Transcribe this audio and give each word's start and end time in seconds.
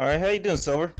All 0.00 0.06
right, 0.06 0.20
how 0.20 0.28
you 0.28 0.38
doing, 0.38 0.56
Silver? 0.56 0.94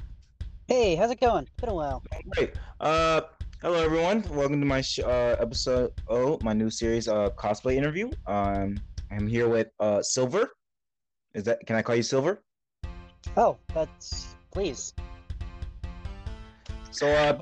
Hey, 0.67 0.97
how's 0.97 1.13
it 1.13 1.21
going? 1.21 1.47
Been 1.61 1.69
a 1.69 1.75
while. 1.75 2.03
Great. 2.31 2.55
Uh, 2.81 3.21
hello 3.63 3.81
everyone. 3.81 4.23
Welcome 4.23 4.59
to 4.59 4.67
my 4.67 4.81
sh- 4.81 4.99
uh, 4.99 5.37
episode. 5.39 5.93
Oh, 6.09 6.37
my 6.43 6.53
new 6.53 6.69
series, 6.69 7.07
uh, 7.07 7.31
cosplay 7.31 7.77
interview. 7.77 8.11
Um, 8.27 8.81
I'm 9.13 9.29
here 9.29 9.49
with 9.49 9.69
uh 9.79 10.03
Silver. 10.03 10.51
Is 11.33 11.45
that? 11.45 11.65
Can 11.65 11.77
I 11.77 11.83
call 11.83 11.95
you 11.95 12.03
Silver? 12.03 12.43
Oh, 13.37 13.57
that's 13.73 14.35
please. 14.51 14.93
So, 16.91 17.09
uh, 17.09 17.39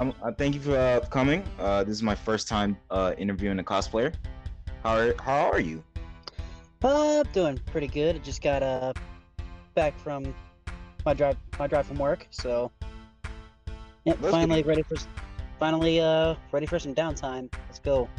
I'm, 0.00 0.14
uh 0.22 0.32
thank 0.32 0.54
you 0.54 0.62
for 0.62 0.78
uh, 0.78 1.00
coming. 1.10 1.44
Uh, 1.58 1.84
this 1.84 1.92
is 1.94 2.02
my 2.02 2.14
first 2.14 2.48
time 2.48 2.78
uh 2.90 3.12
interviewing 3.18 3.58
a 3.58 3.64
cosplayer. 3.64 4.14
How 4.82 4.96
are, 4.96 5.14
how 5.20 5.50
are 5.50 5.60
you? 5.60 5.84
Uh, 6.82 7.18
I'm 7.20 7.32
doing 7.32 7.60
pretty 7.66 7.88
good. 7.88 8.16
I 8.16 8.18
just 8.20 8.40
got 8.40 8.62
uh 8.62 8.94
back 9.74 9.98
from 10.00 10.34
my 11.06 11.14
drive 11.14 11.36
my 11.58 11.66
drive 11.66 11.86
from 11.86 11.98
work, 11.98 12.26
so 12.30 12.70
yeah, 14.04 14.14
That's 14.20 14.32
finally 14.32 14.62
ready 14.62 14.82
for 14.82 14.96
finally 15.58 16.00
uh 16.00 16.34
ready 16.52 16.66
for 16.66 16.78
some 16.78 16.94
downtime. 16.94 17.50
Let's 17.66 17.78
go. 17.78 18.10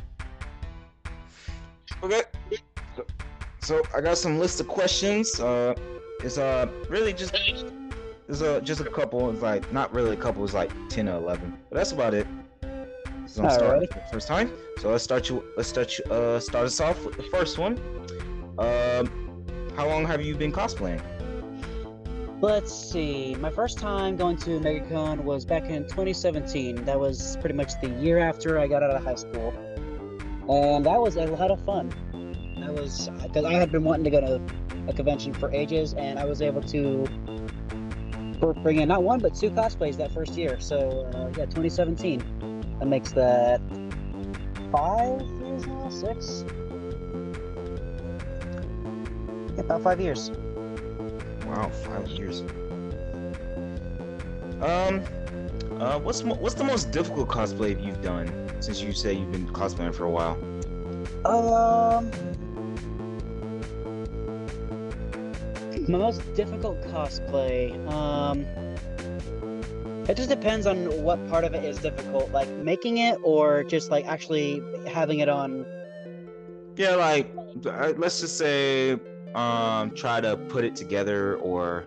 Okay. 2.02 2.24
So, 2.96 3.06
so 3.60 3.82
I 3.96 4.02
got 4.02 4.18
some 4.18 4.40
list 4.40 4.60
of 4.62 4.68
questions. 4.68 5.40
Uh, 5.40 5.76
it's 6.24 6.38
uh 6.38 6.68
really 6.90 7.14
just 7.14 7.36
it's 8.28 8.42
a 8.42 8.62
just 8.62 8.82
a 8.82 8.86
couple. 8.86 9.30
It's 9.32 9.42
like 9.42 9.72
not 9.72 9.94
really 9.94 10.14
a 10.14 10.18
couple. 10.20 10.44
It's 10.44 10.54
like 10.54 10.72
ten 10.90 11.10
or 11.10 11.18
eleven, 11.18 11.58
but 11.70 11.76
that's 11.76 11.92
about 11.92 12.14
it. 12.14 12.26
So 13.26 13.44
I'm 13.44 13.50
starting 13.52 13.82
the 13.82 14.02
first 14.12 14.28
time. 14.28 14.52
So 14.80 14.92
let's 14.92 15.04
start 15.04 15.30
you. 15.30 15.44
Let's 15.58 15.70
start 15.70 15.98
you. 15.98 16.06
Uh, 16.06 16.40
start 16.40 16.66
us 16.66 16.80
off 16.80 17.04
with 17.06 17.18
the 17.18 17.24
first 17.24 17.58
one. 17.58 17.78
Um, 18.58 19.46
how 19.76 19.88
long 19.88 20.06
have 20.06 20.22
you 20.22 20.36
been 20.36 20.52
cosplaying? 20.52 21.02
Let's 22.40 22.72
see. 22.72 23.34
My 23.40 23.50
first 23.50 23.80
time 23.80 24.16
going 24.16 24.38
to 24.38 24.60
MegaCon 24.60 25.24
was 25.24 25.44
back 25.44 25.72
in 25.72 25.86
2017. 25.86 26.86
That 26.86 27.00
was 27.00 27.36
pretty 27.38 27.56
much 27.56 27.72
the 27.82 27.90
year 27.90 28.20
after 28.20 28.60
I 28.60 28.68
got 28.68 28.84
out 28.84 28.92
of 28.92 29.04
high 29.04 29.16
school, 29.16 29.56
and 30.48 30.86
that 30.86 31.02
was 31.02 31.16
a 31.16 31.26
lot 31.26 31.50
of 31.50 31.60
fun. 31.66 31.90
That 32.60 32.72
was 32.76 33.10
because 33.24 33.44
I 33.44 33.54
had 33.54 33.72
been 33.72 33.84
wanting 33.84 34.04
to 34.04 34.12
go 34.12 34.22
to 34.22 34.42
a 34.88 34.94
convention 34.94 35.34
for 35.34 35.52
ages, 35.52 35.96
and 35.96 36.20
I 36.20 36.26
was 36.26 36.44
able 36.44 36.62
to 36.62 37.08
bring 38.62 38.82
in 38.82 38.90
not 38.90 39.02
one 39.02 39.20
but 39.20 39.34
two 39.34 39.50
cosplays 39.50 39.98
that 39.98 40.12
first 40.12 40.38
year. 40.38 40.60
So 40.60 41.10
uh, 41.16 41.30
yeah, 41.40 41.46
2017. 41.46 42.78
That 42.78 42.88
makes 42.88 43.14
that 43.14 43.62
five 44.72 45.22
years 45.42 45.66
now, 45.66 45.90
six. 45.90 46.44
About 49.58 49.82
five 49.82 50.00
years. 50.00 50.30
Wow, 51.48 51.70
five 51.70 52.08
years. 52.10 52.42
Um, 54.62 55.02
uh, 55.80 56.00
what's 56.00 56.24
mo- 56.24 56.36
what's 56.36 56.56
the 56.56 56.64
most 56.64 56.92
difficult 56.92 57.30
cosplay 57.30 57.82
you've 57.84 58.02
done 58.02 58.28
since 58.60 58.82
you 58.82 58.92
say 58.92 59.14
you've 59.14 59.32
been 59.32 59.48
cosplaying 59.48 59.94
for 59.94 60.06
a 60.06 60.10
while? 60.10 60.36
Um, 61.26 62.12
my 65.88 65.98
most 65.98 66.22
difficult 66.36 66.82
cosplay. 66.84 67.72
Um, 67.92 68.46
it 70.10 70.16
just 70.16 70.30
depends 70.30 70.66
on 70.66 70.86
what 71.04 71.26
part 71.30 71.44
of 71.44 71.54
it 71.54 71.64
is 71.64 71.78
difficult, 71.78 72.32
like 72.32 72.50
making 72.50 72.98
it 72.98 73.18
or 73.24 73.64
just 73.64 73.92
like 73.92 74.06
actually 74.06 74.62
having 74.88 75.20
it 75.20 75.30
on. 75.30 75.66
Yeah, 76.76 76.96
like 76.96 77.32
let's 77.98 78.20
just 78.20 78.38
say, 78.38 78.98
um, 79.38 79.92
try 79.92 80.20
to 80.20 80.36
put 80.36 80.66
it 80.66 80.76
together 80.76 81.38
or 81.38 81.86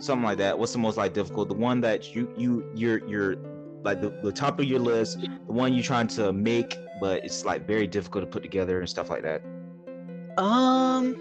something 0.00 0.24
like 0.24 0.38
that. 0.38 0.58
What's 0.58 0.72
the 0.72 0.78
most 0.78 0.96
like 0.96 1.14
difficult? 1.14 1.48
The 1.48 1.54
one 1.54 1.80
that 1.82 2.14
you 2.14 2.32
you 2.36 2.68
you're 2.74 3.06
you're 3.08 3.36
like 3.82 4.00
the, 4.00 4.10
the 4.22 4.32
top 4.32 4.58
of 4.58 4.66
your 4.66 4.80
list, 4.80 5.20
the 5.20 5.52
one 5.52 5.72
you're 5.72 5.84
trying 5.84 6.08
to 6.08 6.32
make, 6.32 6.76
but 7.00 7.24
it's 7.24 7.44
like 7.44 7.66
very 7.66 7.86
difficult 7.86 8.24
to 8.24 8.30
put 8.30 8.42
together 8.42 8.80
and 8.80 8.88
stuff 8.88 9.08
like 9.08 9.22
that. 9.22 9.42
Um, 10.36 11.16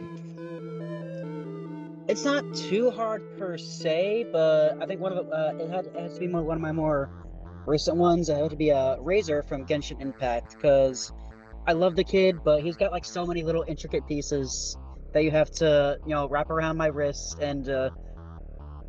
it's 2.07 2.25
not 2.25 2.43
too 2.55 2.89
hard 2.89 3.37
per 3.37 3.57
se, 3.57 4.27
but 4.31 4.81
I 4.81 4.87
think 4.87 4.99
one 4.99 5.13
of 5.13 5.27
the, 5.27 5.31
uh, 5.31 5.53
it 5.59 5.69
had 5.69 5.85
it 5.85 5.99
has 5.99 6.15
to 6.15 6.19
be 6.19 6.27
more, 6.27 6.41
one 6.41 6.57
of 6.57 6.61
my 6.61 6.71
more 6.71 7.11
recent 7.67 7.95
ones. 7.95 8.29
It 8.29 8.37
had 8.37 8.49
to 8.49 8.57
be 8.57 8.71
a 8.71 8.97
Razor 8.99 9.43
from 9.43 9.67
Genshin 9.67 10.01
Impact 10.01 10.55
because 10.55 11.13
I 11.67 11.73
love 11.73 11.95
the 11.95 12.03
kid, 12.03 12.43
but 12.43 12.63
he's 12.63 12.75
got 12.75 12.91
like 12.91 13.05
so 13.05 13.23
many 13.23 13.43
little 13.43 13.63
intricate 13.67 14.07
pieces 14.07 14.75
that 15.13 15.23
you 15.23 15.31
have 15.31 15.51
to 15.51 15.97
you 16.05 16.11
know 16.11 16.27
wrap 16.27 16.49
around 16.49 16.77
my 16.77 16.87
wrists 16.87 17.35
and 17.41 17.69
uh, 17.69 17.89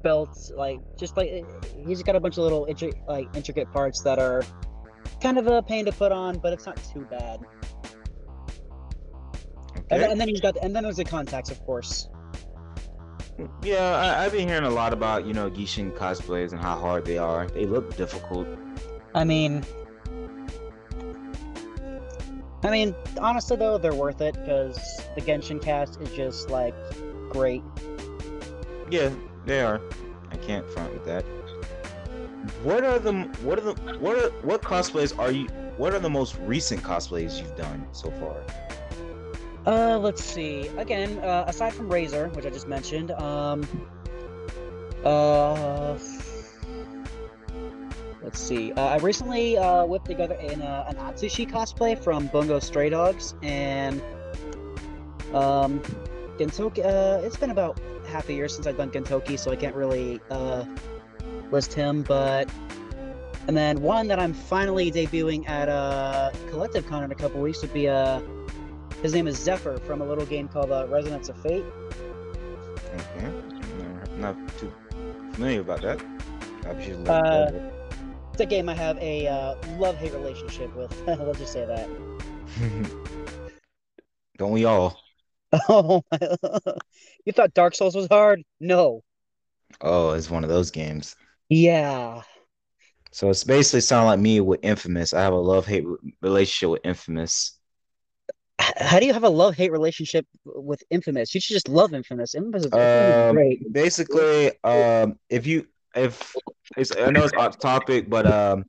belts. 0.02 0.50
Like 0.54 0.80
just 0.98 1.16
like 1.16 1.44
he's 1.86 2.02
got 2.02 2.16
a 2.16 2.20
bunch 2.20 2.38
of 2.38 2.44
little 2.44 2.66
intri- 2.66 3.00
like 3.08 3.28
intricate 3.34 3.70
parts 3.72 4.02
that 4.02 4.18
are 4.18 4.42
kind 5.22 5.38
of 5.38 5.46
a 5.46 5.62
pain 5.62 5.84
to 5.86 5.92
put 5.92 6.12
on, 6.12 6.38
but 6.38 6.52
it's 6.52 6.66
not 6.66 6.78
too 6.92 7.06
bad. 7.10 7.40
And, 9.90 10.02
Okay. 10.02 10.12
and 10.12 10.20
then 10.20 10.28
he's 10.28 10.40
got 10.40 10.56
and 10.62 10.74
then 10.74 10.84
there's 10.84 10.96
the 10.96 11.04
contacts, 11.04 11.50
of 11.50 11.60
course. 11.64 12.08
Yeah, 13.62 13.96
I, 13.96 14.24
I've 14.24 14.32
been 14.32 14.46
hearing 14.46 14.64
a 14.64 14.70
lot 14.70 14.92
about 14.92 15.26
you 15.26 15.32
know 15.32 15.50
Genshin 15.50 15.92
cosplays 15.92 16.52
and 16.52 16.60
how 16.60 16.76
hard 16.78 17.04
they 17.04 17.18
are. 17.18 17.46
They 17.48 17.64
look 17.66 17.96
difficult. 17.96 18.46
I 19.14 19.24
mean, 19.24 19.64
I 22.62 22.70
mean, 22.70 22.94
honestly 23.18 23.56
though, 23.56 23.78
they're 23.78 23.94
worth 23.94 24.20
it 24.20 24.34
because 24.34 24.78
the 25.14 25.22
Genshin 25.22 25.62
cast 25.62 26.00
is 26.00 26.10
just 26.12 26.50
like 26.50 26.74
great. 27.30 27.62
Yeah, 28.90 29.10
they 29.46 29.60
are. 29.60 29.80
I 30.30 30.36
can't 30.36 30.68
front 30.70 30.92
with 30.92 31.04
that. 31.06 31.24
What 32.62 32.84
are 32.84 32.98
the 32.98 33.12
what 33.42 33.58
are 33.58 33.62
the 33.62 33.74
what 33.98 34.16
are 34.18 34.30
what 34.42 34.62
cosplays 34.62 35.18
are 35.18 35.30
you? 35.30 35.46
What 35.76 35.94
are 35.94 35.98
the 35.98 36.10
most 36.10 36.36
recent 36.40 36.82
cosplays 36.82 37.38
you've 37.38 37.56
done 37.56 37.86
so 37.92 38.10
far? 38.12 38.42
Uh, 39.66 39.98
let's 39.98 40.24
see. 40.24 40.68
Again, 40.78 41.18
uh, 41.18 41.44
aside 41.46 41.72
from 41.72 41.88
Razor, 41.88 42.28
which 42.30 42.46
I 42.46 42.50
just 42.50 42.66
mentioned, 42.66 43.10
um, 43.12 43.66
uh, 45.04 45.96
let's 48.22 48.38
see. 48.38 48.72
Uh, 48.72 48.86
I 48.86 48.96
recently 48.98 49.56
uh, 49.56 49.84
whipped 49.84 50.06
together 50.06 50.34
an 50.34 50.62
uh, 50.62 50.86
an 50.88 50.96
Atsushi 50.96 51.50
cosplay 51.50 51.98
from 51.98 52.26
Bungo 52.28 52.58
Stray 52.58 52.90
Dogs, 52.90 53.34
and 53.42 54.00
um, 55.32 55.80
Gintoki. 56.38 56.84
Uh, 56.84 57.24
it's 57.24 57.36
been 57.36 57.50
about 57.50 57.78
half 58.06 58.28
a 58.28 58.32
year 58.32 58.48
since 58.48 58.66
I've 58.66 58.76
done 58.76 58.90
Gintoki, 58.90 59.38
so 59.38 59.50
I 59.50 59.56
can't 59.56 59.74
really 59.74 60.20
uh 60.30 60.64
list 61.50 61.72
him, 61.72 62.02
but. 62.02 62.48
And 63.48 63.56
then 63.56 63.80
one 63.80 64.06
that 64.08 64.20
I'm 64.20 64.34
finally 64.34 64.92
debuting 64.92 65.48
at 65.48 65.68
a 65.68 66.30
Collective 66.50 66.86
Con 66.86 67.02
in 67.02 67.10
a 67.10 67.14
couple 67.16 67.40
weeks 67.40 67.62
would 67.62 67.72
be 67.72 67.88
uh, 67.88 68.20
his 69.02 69.14
name 69.14 69.26
is 69.26 69.38
Zephyr 69.38 69.78
from 69.78 70.02
a 70.02 70.04
little 70.04 70.26
game 70.26 70.46
called 70.46 70.70
uh, 70.70 70.86
Resonance 70.88 71.30
of 71.30 71.40
Fate. 71.42 71.64
Okay, 72.94 73.26
I'm 73.26 74.20
not 74.20 74.36
too 74.58 74.70
familiar 75.32 75.62
about 75.62 75.80
that. 75.82 76.00
Uh, 77.08 77.50
It's 78.40 78.46
a 78.46 78.56
game 78.56 78.70
I 78.70 78.74
have 78.74 78.96
a 79.02 79.26
uh, 79.26 79.54
love-hate 79.76 80.14
relationship 80.14 80.74
with. 80.74 80.90
Let's 81.06 81.38
just 81.40 81.52
say 81.52 81.66
that. 81.66 81.86
Don't 84.38 84.52
we 84.52 84.64
all? 84.64 84.98
Oh, 85.68 86.02
you 87.26 87.34
thought 87.34 87.52
Dark 87.52 87.74
Souls 87.74 87.94
was 87.94 88.06
hard? 88.06 88.42
No. 88.60 89.02
Oh, 89.82 90.12
it's 90.12 90.30
one 90.30 90.42
of 90.42 90.48
those 90.48 90.70
games. 90.70 91.16
Yeah. 91.50 92.22
So 93.12 93.28
it's 93.28 93.44
basically 93.44 93.82
sound 93.82 94.06
like 94.06 94.20
me 94.20 94.40
with 94.40 94.60
Infamous. 94.62 95.12
I 95.12 95.20
have 95.20 95.34
a 95.34 95.36
love 95.36 95.66
hate 95.66 95.84
relationship 96.22 96.70
with 96.70 96.80
Infamous. 96.82 97.58
How 98.58 99.00
do 99.00 99.04
you 99.04 99.12
have 99.12 99.24
a 99.24 99.28
love-hate 99.28 99.70
relationship 99.70 100.26
with 100.46 100.82
Infamous? 100.88 101.34
You 101.34 101.42
should 101.42 101.52
just 101.52 101.68
love 101.68 101.92
Infamous. 101.92 102.34
Infamous 102.34 102.64
is, 102.64 102.72
Infamous 102.72 103.16
is 103.16 103.28
Um, 103.28 103.34
great. 103.34 103.70
basically, 103.70 104.52
um, 104.64 105.18
if 105.28 105.46
you 105.46 105.66
if 105.94 106.34
it's 106.76 106.92
I 106.96 107.10
know 107.10 107.24
it's 107.24 107.34
off 107.34 107.58
topic, 107.58 108.08
but 108.08 108.26
um, 108.26 108.64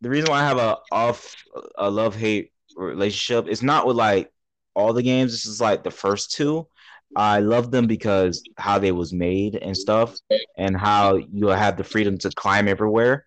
the 0.00 0.10
reason 0.10 0.30
why 0.30 0.40
I 0.40 0.46
have 0.46 0.58
a 0.58 0.78
off 0.92 1.34
a 1.76 1.90
love 1.90 2.14
hate 2.14 2.52
relationship 2.76 3.48
is 3.48 3.62
not 3.62 3.86
with 3.86 3.96
like 3.96 4.32
all 4.74 4.92
the 4.92 5.02
games. 5.02 5.32
This 5.32 5.46
is 5.46 5.60
like 5.60 5.84
the 5.84 5.90
first 5.90 6.32
two. 6.32 6.66
I 7.16 7.40
love 7.40 7.70
them 7.70 7.86
because 7.86 8.42
how 8.58 8.78
they 8.78 8.92
was 8.92 9.12
made 9.12 9.56
and 9.56 9.76
stuff, 9.76 10.16
and 10.56 10.76
how 10.76 11.16
you 11.16 11.48
have 11.48 11.76
the 11.76 11.84
freedom 11.84 12.18
to 12.18 12.30
climb 12.30 12.68
everywhere. 12.68 13.24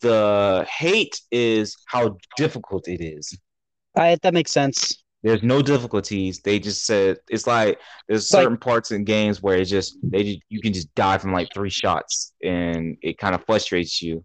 The 0.00 0.66
hate 0.70 1.20
is 1.30 1.76
how 1.86 2.18
difficult 2.36 2.88
it 2.88 3.02
is. 3.02 3.36
I, 3.96 4.16
that 4.22 4.34
makes 4.34 4.52
sense. 4.52 5.02
There's 5.22 5.42
no 5.42 5.60
difficulties. 5.60 6.40
They 6.40 6.58
just 6.58 6.86
said 6.86 7.18
it's 7.28 7.46
like 7.46 7.78
there's 8.08 8.32
Like- 8.32 8.42
certain 8.42 8.56
parts 8.58 8.90
in 8.90 9.04
games 9.04 9.42
where 9.42 9.58
it 9.58 9.66
just 9.66 9.98
they 10.02 10.24
just, 10.24 10.38
you 10.48 10.60
can 10.60 10.72
just 10.72 10.94
die 10.94 11.18
from 11.18 11.32
like 11.32 11.48
three 11.52 11.70
shots 11.70 12.32
and 12.42 12.96
it 13.02 13.18
kind 13.18 13.34
of 13.34 13.44
frustrates 13.44 14.00
you. 14.00 14.24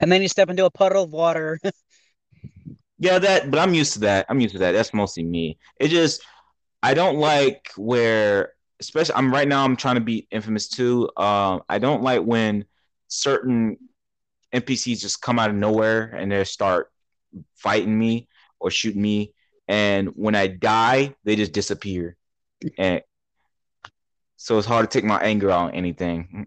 And 0.00 0.10
then 0.10 0.22
you 0.22 0.28
step 0.28 0.48
into 0.50 0.64
a 0.64 0.70
puddle 0.70 1.04
of 1.04 1.10
water. 1.10 1.58
Yeah, 3.00 3.20
that 3.20 3.48
but 3.50 3.60
I'm 3.60 3.74
used 3.74 3.92
to 3.92 4.00
that. 4.00 4.26
I'm 4.28 4.40
used 4.40 4.54
to 4.54 4.58
that. 4.58 4.72
That's 4.72 4.92
mostly 4.92 5.22
me. 5.22 5.56
It 5.78 5.86
just 5.88 6.20
I 6.82 6.94
don't 6.94 7.18
like 7.18 7.70
where 7.76 8.54
especially 8.80 9.14
I'm 9.14 9.32
right 9.32 9.46
now 9.46 9.64
I'm 9.64 9.76
trying 9.76 9.94
to 9.94 10.00
beat 10.00 10.26
Infamous 10.32 10.68
2. 10.68 11.08
Um, 11.16 11.62
I 11.68 11.78
don't 11.78 12.02
like 12.02 12.22
when 12.22 12.64
certain 13.06 13.76
NPCs 14.52 15.00
just 15.00 15.22
come 15.22 15.38
out 15.38 15.50
of 15.50 15.54
nowhere 15.54 16.12
and 16.12 16.32
they 16.32 16.42
start 16.42 16.90
fighting 17.54 17.96
me 17.96 18.26
or 18.58 18.68
shooting 18.70 19.02
me. 19.02 19.32
And 19.68 20.08
when 20.16 20.34
I 20.34 20.46
die, 20.46 21.14
they 21.24 21.36
just 21.36 21.52
disappear. 21.52 22.16
And 22.78 23.02
so 24.36 24.56
it's 24.58 24.66
hard 24.66 24.90
to 24.90 24.98
take 24.98 25.04
my 25.04 25.20
anger 25.20 25.50
out 25.50 25.68
on 25.68 25.74
anything. 25.74 26.46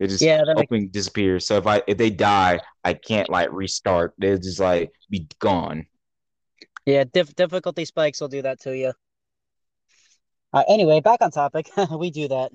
They 0.00 0.06
just 0.06 0.22
Yeah, 0.22 0.38
that 0.38 0.56
makes- 0.56 0.66
open 0.72 0.88
disappear. 0.88 1.38
So 1.40 1.56
if 1.58 1.66
I 1.66 1.82
if 1.86 1.98
they 1.98 2.10
die, 2.10 2.60
I 2.82 2.94
can't 2.94 3.28
like 3.28 3.52
restart. 3.52 4.14
They 4.18 4.36
just 4.38 4.58
like 4.60 4.92
be 5.10 5.28
gone. 5.38 5.86
Yeah, 6.86 7.04
dif 7.04 7.34
difficulty 7.34 7.84
spikes 7.84 8.20
will 8.20 8.28
do 8.28 8.42
that 8.42 8.60
to 8.62 8.76
you. 8.76 8.92
Uh, 10.52 10.64
anyway, 10.68 11.00
back 11.00 11.20
on 11.22 11.30
topic. 11.30 11.70
We 11.90 12.10
do 12.10 12.28
that. 12.28 12.52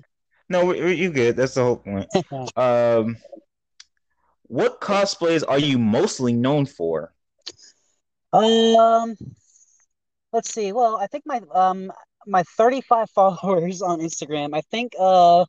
No, 0.48 0.64
we- 0.66 0.82
we- 0.82 0.94
you 0.94 1.10
good. 1.12 1.36
That's 1.36 1.54
the 1.54 1.62
whole 1.62 1.76
point. 1.76 2.08
Um, 2.56 3.16
what 4.48 4.80
cosplays 4.80 5.44
are 5.46 5.58
you 5.60 5.78
mostly 5.78 6.32
known 6.32 6.66
for? 6.66 7.14
Um, 8.32 9.16
let's 10.32 10.52
see. 10.52 10.72
Well, 10.72 10.96
I 10.96 11.06
think 11.06 11.24
my 11.26 11.40
um 11.54 11.92
my 12.26 12.42
35 12.56 13.10
followers 13.14 13.82
on 13.82 14.00
Instagram, 14.00 14.54
I 14.54 14.62
think 14.62 14.92
uh 14.98 15.44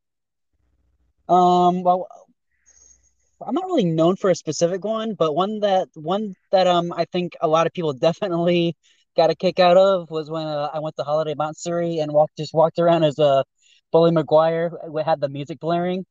um 1.29 1.83
well 1.83 2.07
I'm 3.45 3.55
not 3.55 3.65
really 3.65 3.85
known 3.85 4.17
for 4.17 4.29
a 4.29 4.35
specific 4.35 4.83
one, 4.83 5.15
but 5.15 5.33
one 5.33 5.59
that 5.61 5.89
one 5.95 6.35
that 6.51 6.67
um 6.67 6.93
I 6.93 7.05
think 7.05 7.33
a 7.41 7.47
lot 7.47 7.67
of 7.67 7.73
people 7.73 7.93
definitely 8.07 8.75
got 9.15 9.29
a 9.29 9.35
kick 9.35 9.59
out 9.59 9.77
of 9.77 10.09
was 10.09 10.29
when 10.29 10.47
uh, 10.47 10.69
I 10.73 10.79
went 10.79 10.95
to 10.97 11.03
Holiday 11.03 11.33
Matsuri 11.35 11.99
and 11.99 12.11
walked 12.13 12.37
just 12.37 12.53
walked 12.53 12.79
around 12.79 13.03
as 13.03 13.19
a 13.19 13.43
Bully 13.91 14.11
Maguire. 14.11 14.71
We 14.87 15.03
had 15.03 15.19
the 15.19 15.29
music 15.29 15.59
blaring. 15.59 16.05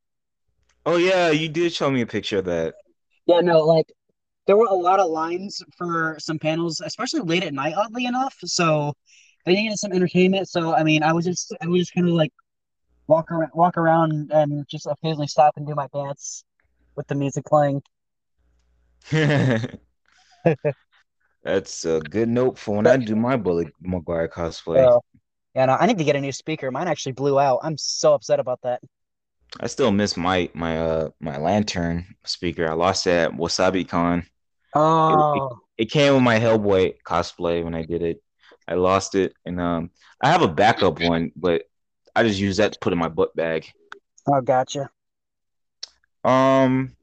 Oh 0.87 0.97
yeah, 0.97 1.31
you 1.31 1.49
did 1.49 1.73
show 1.73 1.91
me 1.91 2.01
a 2.01 2.07
picture 2.07 2.39
of 2.39 2.47
that. 2.47 2.75
Yeah, 3.27 3.41
no, 3.41 3.61
like 3.61 3.87
there 4.47 4.57
were 4.57 4.67
a 4.67 4.75
lot 4.75 5.01
of 5.01 5.11
lines 5.11 5.63
for 5.77 6.17
some 6.19 6.39
panels, 6.39 6.81
especially 6.85 7.21
late 7.21 7.45
at 7.45 7.55
night, 7.55 7.75
oddly 7.77 8.07
enough. 8.07 8.37
So 8.45 8.95
they 9.47 9.55
needed 9.55 9.79
some 9.79 9.93
entertainment. 9.93 10.49
So 10.49 10.75
I 10.75 10.83
mean, 10.83 11.03
I 11.03 11.13
was 11.13 11.25
just 11.25 11.55
I 11.61 11.67
was 11.69 11.81
just 11.83 11.95
kind 11.95 12.09
of 12.09 12.15
like 12.15 12.33
walk 13.07 13.31
around 13.31 13.51
walk 13.55 13.77
around 13.77 14.31
and 14.33 14.67
just 14.69 14.87
occasionally 14.87 15.27
stop 15.29 15.55
and 15.57 15.67
do 15.67 15.75
my 15.75 15.89
dance 15.93 16.45
with 16.97 17.07
the 17.09 17.15
music 17.15 17.45
playing. 17.47 17.83
That's 21.43 21.85
a 21.85 22.01
good 22.01 22.29
note 22.29 22.59
for 22.59 22.77
when 22.77 22.87
I 22.87 22.97
do 22.99 23.17
my 23.17 23.37
Bully 23.37 23.73
Maguire 23.81 24.29
cosplay. 24.29 24.87
Yeah, 25.55 25.67
no, 25.67 25.73
I 25.75 25.87
need 25.87 25.99
to 25.99 26.05
get 26.05 26.17
a 26.17 26.21
new 26.21 26.33
speaker. 26.33 26.71
Mine 26.71 26.87
actually 26.87 27.13
blew 27.13 27.39
out. 27.41 27.61
I'm 27.63 27.77
so 27.77 28.15
upset 28.15 28.41
about 28.41 28.61
that. 28.63 28.81
I 29.58 29.67
still 29.67 29.91
miss 29.91 30.17
my 30.17 30.49
my 30.55 30.79
uh 30.79 31.11
my 31.20 31.37
lantern 31.38 32.06
speaker. 32.25 32.69
I 32.69 32.75
lost 32.75 33.06
it 33.06 33.11
at 33.11 33.32
Wasabi 33.32 33.88
Con. 33.88 34.25
Oh, 34.75 35.61
It 35.76 35.91
came 35.91 36.14
with 36.14 36.23
my 36.23 36.38
Hellboy 36.38 36.97
cosplay 37.05 37.64
when 37.64 37.75
I 37.75 37.82
did 37.85 38.02
it. 38.02 38.23
I 38.69 38.75
lost 38.75 39.14
it, 39.14 39.35
and 39.44 39.61
um, 39.61 39.91
I 40.23 40.29
have 40.31 40.43
a 40.43 40.49
backup 40.49 41.00
one, 41.00 41.32
but 41.35 41.62
I 42.14 42.23
just 42.23 42.38
use 42.38 42.58
that 42.58 42.73
to 42.73 42.79
put 42.79 42.93
in 42.93 42.99
my 42.99 43.08
book 43.08 43.35
bag. 43.35 43.67
oh, 44.26 44.41
gotcha. 44.41 44.91
Um, 46.25 46.97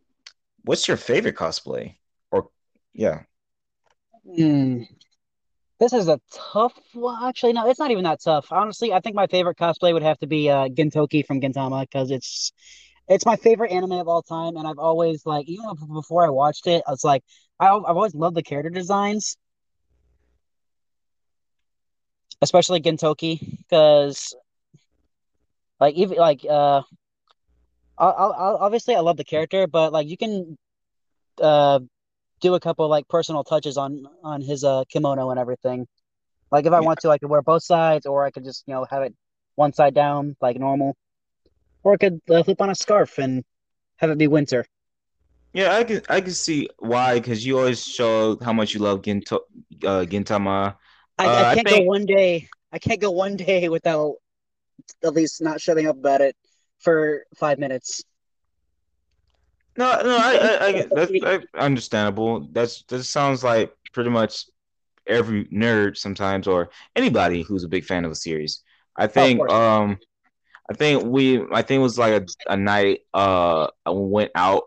what's 0.63 0.87
your 0.87 0.97
favorite 0.97 1.35
cosplay? 1.35 1.95
Or 2.31 2.49
yeah, 2.93 3.23
Hmm. 4.25 4.83
This 5.79 5.93
is 5.93 6.07
a 6.07 6.19
tough 6.31 6.73
one. 6.93 7.23
Actually, 7.27 7.53
no, 7.53 7.67
it's 7.69 7.79
not 7.79 7.91
even 7.91 8.03
that 8.03 8.21
tough. 8.21 8.51
Honestly, 8.51 8.93
I 8.93 8.99
think 8.99 9.15
my 9.15 9.27
favorite 9.27 9.57
cosplay 9.57 9.93
would 9.93 10.03
have 10.03 10.17
to 10.19 10.27
be 10.27 10.49
uh 10.49 10.67
Gintoki 10.69 11.25
from 11.25 11.39
Gintama 11.41 11.81
because 11.81 12.11
it's 12.11 12.51
it's 13.07 13.25
my 13.25 13.35
favorite 13.37 13.71
anime 13.71 13.93
of 13.93 14.07
all 14.07 14.21
time, 14.23 14.57
and 14.57 14.67
I've 14.67 14.79
always 14.79 15.25
like 15.25 15.47
even 15.47 15.65
before 15.93 16.25
I 16.25 16.29
watched 16.29 16.67
it, 16.67 16.83
I 16.87 16.91
was 16.91 17.03
like 17.03 17.23
I, 17.59 17.67
I've 17.69 17.95
always 17.97 18.15
loved 18.15 18.35
the 18.35 18.43
character 18.43 18.69
designs, 18.71 19.37
especially 22.41 22.81
Gintoki, 22.81 23.39
because 23.59 24.35
like 25.79 25.95
even 25.95 26.17
like 26.17 26.45
uh, 26.49 26.81
I, 27.97 28.05
I- 28.05 28.57
obviously 28.59 28.95
I 28.95 28.99
love 28.99 29.17
the 29.17 29.23
character, 29.25 29.67
but 29.67 29.91
like 29.93 30.07
you 30.07 30.17
can 30.17 30.57
uh 31.41 31.79
do 32.41 32.53
a 32.55 32.59
couple 32.59 32.87
like 32.87 33.07
personal 33.07 33.43
touches 33.43 33.77
on 33.77 34.03
on 34.23 34.41
his 34.41 34.63
uh 34.63 34.83
kimono 34.89 35.29
and 35.31 35.39
everything. 35.39 35.87
Like 36.51 36.65
if 36.65 36.73
I 36.73 36.79
Yeah. 36.79 36.85
want 36.85 36.99
to, 37.01 37.09
I 37.09 37.17
could 37.17 37.29
wear 37.29 37.41
both 37.41 37.63
sides, 37.63 38.05
or 38.05 38.25
I 38.25 38.31
could 38.31 38.43
just 38.43 38.63
you 38.67 38.73
know 38.73 38.85
have 38.89 39.03
it 39.03 39.13
one 39.55 39.73
side 39.73 39.93
down 39.93 40.35
like 40.41 40.57
normal, 40.59 40.95
or 41.83 41.93
I 41.93 41.97
could 41.97 42.21
uh, 42.29 42.43
flip 42.43 42.61
on 42.61 42.69
a 42.69 42.75
scarf 42.75 43.17
and 43.17 43.43
have 43.97 44.09
it 44.11 44.17
be 44.17 44.27
winter. 44.27 44.65
yeah, 45.53 45.75
I 45.75 45.83
can 45.83 46.01
I 46.09 46.21
can 46.21 46.31
see 46.33 46.69
why 46.79 47.15
because 47.19 47.45
you 47.45 47.57
always 47.57 47.83
show 47.83 48.37
how 48.41 48.53
much 48.53 48.73
you 48.73 48.79
love 48.81 48.99
uh, 48.99 49.01
Gintama. 49.01 50.75
I, 51.17 51.25
Uh, 51.25 51.29
I 51.29 51.51
I 51.51 51.55
can't 51.55 51.67
think- 51.67 51.79
go 51.83 51.89
one 51.89 52.05
day. 52.05 52.47
I 52.71 52.79
can't 52.79 53.01
go 53.01 53.11
one 53.11 53.35
day 53.49 53.69
without 53.69 54.15
at 55.03 55.13
least 55.13 55.41
not 55.41 55.59
shutting 55.59 55.87
up 55.87 55.97
about 55.97 56.21
it 56.21 56.35
for 56.79 57.23
five 57.35 57.57
minutes. 57.59 58.03
No, 59.77 60.01
no, 60.01 60.17
I, 60.17 60.35
I, 60.35 60.65
I 60.65 60.87
that's, 60.91 61.11
that's 61.21 61.45
understandable. 61.55 62.47
That's 62.51 62.83
that 62.83 63.03
sounds 63.03 63.43
like 63.43 63.71
pretty 63.93 64.09
much 64.09 64.45
every 65.05 65.45
nerd 65.45 65.97
sometimes, 65.97 66.47
or 66.47 66.69
anybody 66.95 67.43
who's 67.43 67.63
a 67.63 67.69
big 67.69 67.85
fan 67.85 68.03
of 68.03 68.11
a 68.11 68.15
series. 68.15 68.63
I 68.95 69.05
think, 69.05 69.39
course. 69.39 69.51
um, 69.51 69.97
I 70.69 70.73
think 70.73 71.03
we, 71.05 71.41
I 71.51 71.61
think 71.61 71.79
it 71.79 71.83
was 71.83 71.99
like 71.99 72.13
a, 72.13 72.51
a 72.51 72.57
night. 72.57 73.01
Uh, 73.13 73.67
I 73.85 73.91
went 73.91 74.31
out 74.33 74.63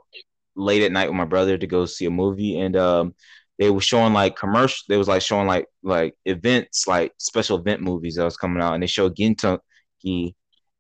late 0.55 0.83
at 0.83 0.93
night 0.93 1.09
with 1.09 1.17
my 1.17 1.25
brother 1.25 1.59
to 1.59 1.67
go 1.67 1.87
see 1.87 2.07
a 2.07 2.11
movie, 2.11 2.61
and 2.61 2.77
um, 2.77 3.15
they 3.59 3.69
were 3.69 3.81
showing 3.81 4.13
like 4.13 4.37
commercial. 4.37 4.85
They 4.89 4.97
was 4.97 5.09
like 5.09 5.23
showing 5.23 5.49
like 5.49 5.67
like 5.83 6.15
events, 6.25 6.87
like 6.87 7.13
special 7.19 7.59
event 7.59 7.83
movies 7.83 8.15
that 8.15 8.25
was 8.25 8.37
coming 8.37 8.63
out, 8.63 8.75
and 8.75 8.83
they 8.83 8.87
showed 8.87 9.17
Gintoki. 9.17 10.35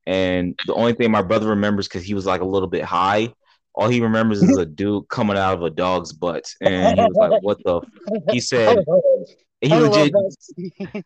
And 0.06 0.56
the 0.66 0.74
only 0.74 0.92
thing 0.92 1.10
my 1.10 1.22
brother 1.22 1.48
remembers 1.48 1.88
because 1.88 2.04
he 2.04 2.14
was 2.14 2.26
like 2.26 2.40
a 2.40 2.46
little 2.46 2.68
bit 2.68 2.84
high 2.84 3.34
all 3.80 3.88
he 3.88 4.00
remembers 4.00 4.42
is 4.42 4.58
a 4.58 4.66
dude 4.80 5.08
coming 5.08 5.38
out 5.38 5.54
of 5.54 5.62
a 5.62 5.70
dog's 5.70 6.12
butt, 6.12 6.44
and 6.60 6.98
he 6.98 7.04
was 7.04 7.16
like, 7.16 7.42
"What 7.42 7.58
the?" 7.64 7.78
F-? 7.78 8.22
He 8.30 8.38
said 8.38 8.84
he 9.60 9.74
legit. 9.74 10.12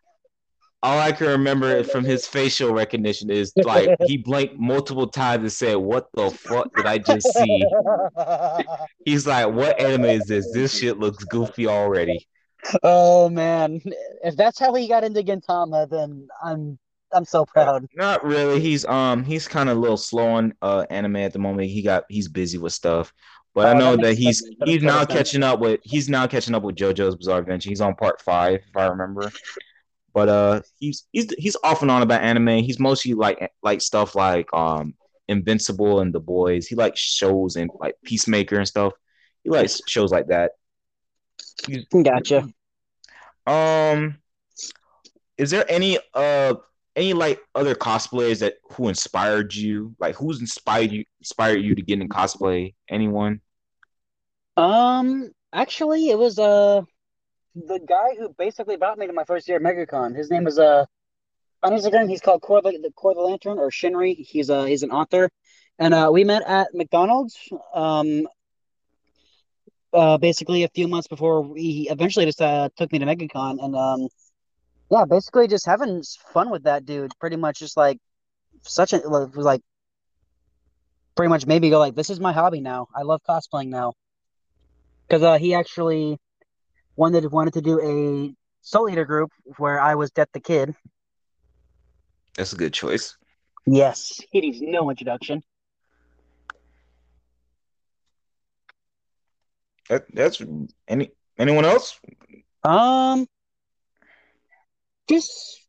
All 0.83 0.99
I 0.99 1.13
can 1.13 1.29
remember 1.29 1.83
from 1.83 2.05
his 2.05 2.27
facial 2.27 2.75
recognition 2.75 3.31
is 3.31 3.55
like 3.57 3.89
he 4.05 4.19
blinked 4.19 4.59
multiple 4.59 5.07
times 5.07 5.43
and 5.43 5.51
said, 5.53 5.77
"What 5.77 6.09
the 6.13 6.31
fuck 6.31 6.75
did 6.77 6.85
I 6.85 6.99
just 6.99 7.27
see?" 7.33 7.65
He's 9.07 9.27
like, 9.27 9.51
"What 9.51 9.81
anime 9.81 10.05
is 10.05 10.27
this? 10.27 10.53
This 10.53 10.79
shit 10.79 10.99
looks 10.99 11.25
goofy 11.25 11.67
already." 11.67 12.29
Oh 12.83 13.31
man, 13.31 13.81
if 14.23 14.37
that's 14.37 14.59
how 14.59 14.75
he 14.75 14.87
got 14.87 15.05
into 15.05 15.23
Gintama, 15.23 15.89
then 15.89 16.29
I'm 16.43 16.79
I'm 17.15 17.25
so 17.25 17.47
proud. 17.47 17.87
Not 17.95 18.25
really. 18.25 18.61
He's 18.61 18.85
um 18.87 19.25
he's 19.25 19.47
kind 19.49 19.69
of 19.71 19.77
a 19.77 19.81
little 19.81 19.97
slow 19.97 20.27
on 20.29 20.55
uh 20.63 20.85
anime 20.91 21.17
at 21.17 21.33
the 21.33 21.39
moment. 21.39 21.71
He 21.71 21.83
got 21.83 22.05
he's 22.09 22.29
busy 22.29 22.59
with 22.59 22.73
stuff. 22.73 23.13
But 23.55 23.69
I 23.69 23.73
Oh, 23.73 23.75
that 23.75 23.79
know 23.79 23.97
that 23.97 24.03
makes 24.03 24.19
he's 24.19 24.39
sense. 24.41 24.55
He's 24.65 24.83
now 24.83 25.05
catching 25.05 25.43
up 25.45 25.61
with 25.61 25.81
he's 25.85 26.09
now 26.09 26.27
catching 26.27 26.55
up 26.55 26.63
with 26.65 26.77
JoJo's 26.77 27.17
Bizarre 27.17 27.39
Adventure. 27.41 27.69
He's 27.69 27.81
on 27.81 27.95
part 27.95 28.21
five, 28.21 28.61
if 28.69 28.77
I 28.77 28.87
remember. 28.87 29.31
But 30.13 30.29
uh 30.29 30.61
he's 30.79 31.07
he's 31.13 31.33
he's 31.39 31.57
off 31.65 31.83
and 31.83 31.91
on 31.91 32.03
about 32.03 32.23
anime. 32.23 32.63
He's 32.65 32.81
mostly 32.81 33.15
like 33.15 33.51
like 33.63 33.81
stuff 33.81 34.15
like 34.15 34.53
um 34.53 34.95
Invincible 35.29 36.01
and 36.01 36.13
The 36.13 36.21
Boys. 36.21 36.67
He 36.67 36.75
likes 36.75 37.01
shows 37.01 37.57
and 37.57 37.71
like 37.81 37.95
Peacemaker 38.05 38.57
and 38.57 38.69
stuff. 38.69 38.93
He 39.43 39.51
likes 39.51 39.81
shows 39.89 40.13
like 40.13 40.29
that. 40.29 40.53
Gotcha. 41.93 42.49
um, 43.47 44.19
is 45.39 45.51
there 45.51 45.65
any 45.71 45.99
uh 46.15 46.55
any 46.97 47.13
like 47.13 47.41
other 47.55 47.75
cosplayers 47.75 48.41
that 48.41 48.55
who 48.73 48.89
inspired 48.89 49.55
you? 49.55 49.95
Like 49.99 50.15
who's 50.15 50.41
inspired 50.41 50.93
you 50.93 51.05
inspired 51.21 51.63
you 51.63 51.75
to 51.75 51.83
get 51.83 52.01
in 52.01 52.09
cosplay? 52.09 52.75
Anyone? 52.89 53.41
Um, 54.57 55.31
actually, 55.53 56.11
it 56.11 56.19
was 56.19 56.39
uh 56.39 56.83
the 57.55 57.79
guy 57.79 58.17
who 58.19 58.35
basically 58.37 58.77
brought 58.77 58.99
me 58.99 59.07
to 59.07 59.13
my 59.13 59.25
first 59.25 59.49
year 59.49 59.57
at 59.57 59.63
MegaCon. 59.63 60.17
His 60.17 60.31
name 60.31 60.47
is 60.47 60.59
uh 60.59 60.85
on 61.63 61.73
Instagram. 61.73 62.09
He's 62.09 62.21
called 62.21 62.43
Core 62.43 62.63
the 62.63 62.93
Core 62.95 63.15
the 63.15 63.21
Lantern 63.21 63.59
or 63.59 63.71
Shinri. 63.71 64.17
He's 64.17 64.51
uh 64.51 64.65
he's 64.65 64.83
an 64.83 64.91
author, 64.91 65.31
and 65.79 65.95
uh 65.95 66.11
we 66.13 66.25
met 66.25 66.43
at 66.47 66.69
McDonald's. 66.75 67.37
Um. 67.75 68.27
Uh, 69.93 70.19
basically 70.19 70.65
a 70.65 70.69
few 70.75 70.89
months 70.89 71.07
before 71.07 71.55
he 71.57 71.89
eventually 71.89 72.27
just 72.27 72.43
uh, 72.43 72.69
took 72.77 72.91
me 72.91 72.99
to 72.99 73.07
MegaCon, 73.07 73.63
and 73.63 73.77
um, 73.77 74.09
yeah, 74.95 75.05
basically 75.05 75.49
just 75.49 75.67
having 75.67 76.05
fun 76.33 76.51
with 76.51 76.63
that 76.65 76.87
dude. 76.87 77.11
Pretty 77.19 77.35
much 77.35 77.59
just 77.59 77.77
like 77.77 77.99
such 78.63 78.93
a 78.93 78.99
like 78.99 79.61
pretty 81.17 81.29
much 81.29 81.47
made 81.47 81.61
me 81.61 81.69
go 81.71 81.81
like, 81.81 81.97
this 81.97 82.11
is 82.11 82.21
my 82.21 82.33
hobby 82.33 82.61
now. 82.61 82.87
I 82.95 83.03
love 83.03 83.21
cosplaying 83.29 83.71
now 83.71 83.95
because 85.09 85.25
uh, 85.25 85.37
he 85.37 85.53
actually 85.53 86.21
wanted 86.95 87.31
wanted 87.33 87.55
to 87.55 87.61
do 87.61 87.81
a 87.81 88.35
Soul 88.61 88.89
Eater 88.89 89.05
group 89.05 89.31
where 89.57 89.81
I 89.81 89.97
was 89.97 90.13
Death 90.13 90.29
the 90.33 90.39
Kid. 90.39 90.77
That's 92.37 92.53
a 92.53 92.57
good 92.57 92.73
choice. 92.73 93.17
Yes, 93.67 94.21
he 94.31 94.43
needs 94.43 94.61
no 94.63 94.91
introduction. 94.91 95.43
That, 99.89 100.05
that's 100.15 100.41
any 100.87 101.11
anyone 101.37 101.65
else? 101.65 101.99
Um, 102.63 103.27
just 105.09 105.61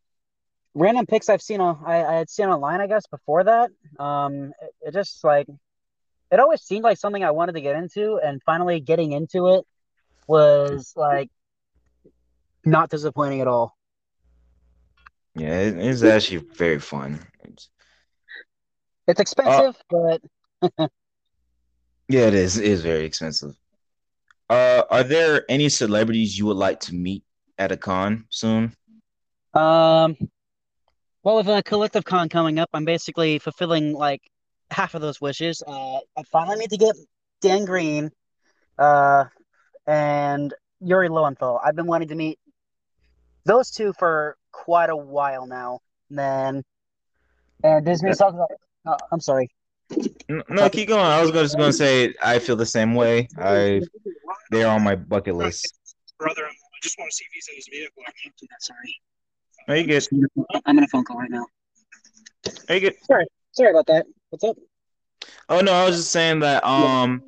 random 0.74 1.06
pics 1.06 1.30
I've 1.30 1.42
seen 1.42 1.62
on 1.62 1.82
I, 1.86 2.04
I 2.04 2.14
had 2.16 2.30
seen 2.30 2.48
online, 2.48 2.82
I 2.82 2.88
guess, 2.88 3.08
before 3.08 3.44
that. 3.44 3.72
Um, 4.00 4.54
it, 4.62 4.74
it 4.82 4.94
just 4.94 5.24
like 5.24 5.48
it 6.32 6.40
always 6.40 6.62
seemed 6.62 6.84
like 6.84 6.98
something 6.98 7.24
I 7.24 7.32
wanted 7.32 7.54
to 7.54 7.62
get 7.62 7.76
into, 7.76 8.20
and 8.24 8.42
finally 8.46 8.80
getting 8.80 9.12
into 9.12 9.48
it 9.56 9.66
was 10.28 10.94
like 10.96 11.30
not 12.66 12.90
disappointing 12.90 13.42
at 13.42 13.48
all. 13.48 13.78
Yeah, 15.36 15.60
it, 15.60 15.78
it's 15.78 16.04
actually 16.04 16.46
very 16.56 16.80
fun. 16.80 17.20
It's, 17.44 17.70
It's 19.08 19.20
expensive, 19.20 19.76
but 19.90 20.22
yeah, 22.08 22.28
it 22.28 22.34
is. 22.34 22.58
It 22.58 22.66
is 22.66 22.82
very 22.82 23.06
expensive. 23.06 23.56
Uh, 24.50 24.84
are 24.90 25.04
there 25.04 25.44
any 25.50 25.70
celebrities 25.70 26.38
you 26.38 26.46
would 26.46 26.58
like 26.58 26.80
to 26.80 26.94
meet 26.94 27.24
at 27.58 27.72
a 27.72 27.78
con 27.78 28.26
soon? 28.30 28.76
Um, 29.56 30.18
well, 31.24 31.38
with 31.38 31.48
a 31.48 31.64
collective 31.64 32.06
con 32.06 32.30
coming 32.30 32.60
up, 32.60 32.70
I'm 32.74 32.86
basically 32.86 33.40
fulfilling 33.40 33.94
like 33.94 34.22
half 34.72 34.94
of 34.96 35.02
those 35.02 35.20
wishes. 35.22 35.64
Uh, 35.66 35.98
I 36.18 36.24
finally 36.32 36.58
need 36.58 36.70
to 36.72 36.78
get 36.78 36.96
Dan 37.42 37.66
Green, 37.66 38.12
uh, 38.78 39.26
and 39.88 40.54
Yuri 40.82 41.10
Lowenthal. 41.10 41.60
I've 41.64 41.76
been 41.76 41.88
wanting 41.88 42.10
to 42.10 42.16
meet 42.16 42.38
those 43.46 43.72
two 43.72 43.94
for 43.94 44.38
quite 44.52 44.90
a 44.90 44.96
while 44.96 45.48
now. 45.48 45.80
Man, 46.10 46.64
and 47.64 47.86
Disney's 47.86 48.18
talking 48.18 48.40
about. 48.40 48.52
Uh, 48.86 49.06
I'm 49.12 49.20
sorry. 49.20 49.50
N- 50.30 50.44
No, 50.50 50.70
keep 50.70 50.88
going. 50.90 51.02
I 51.02 51.22
was 51.22 51.32
just 51.32 51.58
gonna 51.58 51.74
say 51.74 52.14
I 52.24 52.40
feel 52.40 52.56
the 52.56 52.66
same 52.66 52.94
way. 52.94 53.28
I 53.38 53.82
they're 54.52 54.68
on 54.68 54.84
my 54.84 54.96
bucket 54.96 55.36
list. 55.36 55.74
Brother, 56.20 56.46
I 56.46 56.52
just 56.82 56.98
want 57.00 57.10
to 57.12 57.16
see 57.16 57.26
if 57.26 57.32
he's 57.34 57.48
in 57.50 57.56
his 57.56 57.68
vehicle. 57.72 58.04
I 58.08 58.12
can't 58.22 58.36
do 58.40 58.48
that. 58.50 58.62
Sorry. 58.62 58.96
No, 59.68 59.74
you 59.74 59.84
get, 59.84 60.08
I'm 60.66 60.78
on 60.78 60.84
a 60.84 60.88
phone 60.88 61.04
call 61.04 61.18
right 61.18 61.30
now. 61.30 61.46
you 62.70 62.80
get. 62.80 63.04
Sorry 63.06 63.26
sorry 63.56 63.72
about 63.72 63.88
that. 63.88 64.06
What's 64.30 64.44
up? 64.44 64.58
Oh 65.50 65.62
no, 65.62 65.74
I 65.74 65.86
was 65.86 65.96
just 65.98 66.12
saying 66.12 66.40
that 66.42 66.64
um 66.66 67.24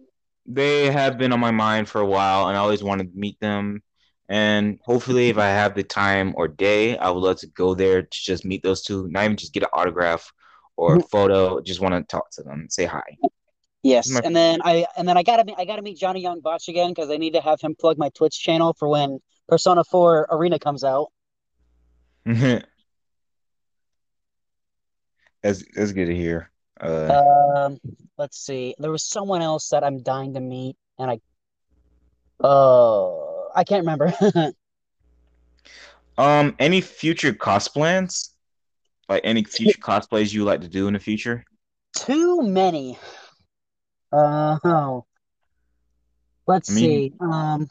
they 0.46 0.90
have 0.92 1.18
been 1.18 1.34
on 1.34 1.40
my 1.40 1.52
mind 1.52 1.90
for 1.90 2.00
a 2.02 2.06
while, 2.06 2.48
and 2.48 2.56
I 2.58 2.60
always 2.60 2.84
wanted 2.84 3.12
to 3.14 3.20
meet 3.20 3.40
them. 3.40 3.82
And 4.30 4.80
hopefully, 4.84 5.30
if 5.30 5.38
I 5.38 5.48
have 5.48 5.74
the 5.74 5.84
time 5.84 6.34
or 6.38 6.48
day, 6.48 6.98
I 6.98 7.10
would 7.10 7.22
love 7.22 7.38
to 7.38 7.48
go 7.48 7.74
there 7.74 8.02
to 8.04 8.10
just 8.12 8.46
meet 8.46 8.62
those 8.62 8.82
two. 8.82 9.08
Not 9.08 9.24
even 9.26 9.38
just 9.38 9.54
get 9.54 9.64
an 9.64 9.70
autograph 9.74 10.32
or 10.76 10.96
a 10.96 11.02
photo. 11.02 11.62
Just 11.62 11.80
want 11.80 11.96
to 11.96 12.04
talk 12.04 12.30
to 12.32 12.44
them, 12.44 12.68
say 12.70 12.86
hi. 12.86 13.18
Yes, 13.84 14.10
My- 14.10 14.22
and 14.24 14.36
then 14.36 14.60
I 14.64 14.86
and 14.98 15.08
then 15.08 15.18
I 15.18 15.24
gotta 15.24 15.46
meet 15.46 15.56
I 15.58 15.66
gotta 15.66 15.82
meet 15.82 15.98
Johnny 15.98 16.22
Yong 16.22 16.42
Bosch 16.42 16.68
again 16.68 16.90
because 16.90 17.10
I 17.10 17.18
need 17.18 17.34
to 17.34 17.42
have 17.42 17.62
him 17.62 17.76
plug 17.76 17.98
my 17.98 18.10
Twitch 18.10 18.38
channel 18.40 18.74
for 18.78 18.90
when 18.90 19.20
Persona 19.48 19.84
4 19.84 20.28
Arena 20.30 20.60
comes 20.60 20.84
out. 20.84 21.08
that's 25.42 25.64
that's 25.74 25.94
good 25.94 26.08
to 26.08 26.16
hear. 26.16 26.52
Uh, 26.80 27.24
Um, 27.56 27.80
let's 28.18 28.38
see. 28.38 28.76
There 28.80 28.92
was 28.92 29.04
someone 29.04 29.42
else 29.42 29.70
that 29.70 29.84
I'm 29.84 30.04
dying 30.04 30.34
to 30.34 30.42
meet, 30.42 30.76
and 31.00 31.10
I, 31.10 31.20
oh, 32.44 33.50
I 33.56 33.64
can't 33.64 33.82
remember. 33.86 34.14
um, 36.18 36.54
any 36.60 36.82
future 36.82 37.32
cosplays? 37.34 38.32
Like 39.08 39.22
any 39.24 39.44
future 39.46 39.80
cosplays 39.80 40.34
you 40.34 40.44
like 40.44 40.60
to 40.62 40.68
do 40.68 40.88
in 40.88 40.94
the 40.94 41.00
future? 41.00 41.46
Too 41.96 42.42
many. 42.42 43.00
Uh, 44.12 44.60
oh. 44.66 45.06
Let's 46.46 46.70
I 46.72 46.74
mean- 46.74 46.84
see. 46.84 47.14
Um, 47.22 47.70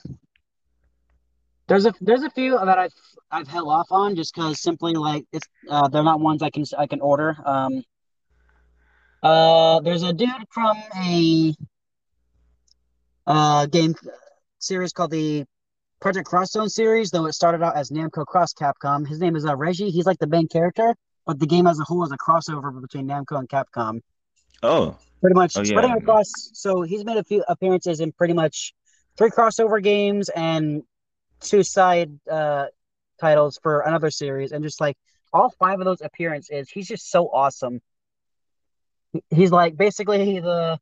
there's 1.68 1.87
a 1.87 1.92
there's 2.00 2.23
a 2.23 2.30
few 2.30 2.58
that 2.58 2.78
I've 2.78 2.92
I've 3.30 3.49
held 3.49 3.68
off 3.68 3.88
on 3.90 4.14
just 4.16 4.35
because 4.35 4.61
simply 4.61 4.92
like 4.94 5.25
it's 5.32 5.46
uh 5.68 5.88
they're 5.88 6.02
not 6.04 6.20
ones 6.20 6.42
I 6.42 6.50
can 6.50 6.64
I 6.78 6.87
can 6.87 7.00
order. 7.00 7.37
Um, 7.44 7.82
uh, 9.23 9.80
there's 9.80 10.02
a 10.02 10.12
dude 10.12 10.30
from 10.50 10.76
a 11.04 11.54
uh 13.26 13.66
game 13.66 13.94
series 14.58 14.92
called 14.92 15.11
the 15.11 15.44
Project 16.00 16.28
Crosszone 16.28 16.70
series, 16.70 17.11
though 17.11 17.26
it 17.26 17.32
started 17.32 17.62
out 17.62 17.75
as 17.76 17.90
Namco 17.90 18.25
Cross 18.26 18.52
Capcom. 18.54 19.06
His 19.08 19.18
name 19.18 19.35
is 19.35 19.44
uh, 19.46 19.54
Reiji. 19.56 19.90
He's 19.90 20.06
like 20.06 20.18
the 20.18 20.26
main 20.26 20.46
character, 20.46 20.94
but 21.26 21.38
the 21.40 21.46
game 21.46 21.66
as 21.66 21.80
a 21.80 21.85
whole 21.85 22.04
is 22.04 22.12
a 22.12 22.18
crossover 22.18 22.80
between 22.80 23.08
Namco 23.08 23.38
and 23.38 23.49
Capcom. 23.49 24.00
Oh, 24.62 24.96
Pretty 25.23 25.35
much 25.35 25.56
Oh, 25.56 25.61
yeah. 25.61 25.66
spreading 25.66 25.92
across. 25.92 26.30
So 26.52 26.82
he's 26.82 27.04
made 27.04 27.16
a 27.16 27.25
few 27.25 27.42
appearances 27.49 28.00
in 28.00 28.12
pretty 28.12 28.35
much 28.35 28.75
three 29.16 29.30
crossover 29.30 29.82
games 29.82 30.28
and 30.28 30.82
two 31.40 31.62
side 31.62 32.19
uh, 32.31 32.66
titles 33.21 33.59
for 33.62 33.81
another 33.81 34.11
series, 34.11 34.52
and 34.52 34.64
just 34.64 34.81
like 34.81 34.97
all 35.33 35.50
five 35.59 35.81
of 35.81 35.85
those 35.85 36.00
appearances, 36.00 36.69
he's 36.71 36.88
just 36.88 37.11
so 37.11 37.26
awesome. 37.28 37.81
He's 39.31 39.50
like 39.50 39.76
basically 39.76 40.40
the 40.40 40.78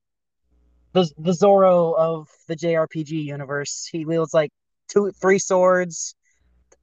the 0.92 1.10
the 1.18 1.32
Zorro 1.32 1.96
of 1.96 2.28
the 2.48 2.56
JRPG 2.56 3.10
universe. 3.10 3.88
He 3.90 4.04
wields 4.04 4.34
like 4.34 4.50
two, 4.88 5.10
three 5.20 5.38
swords, 5.38 6.14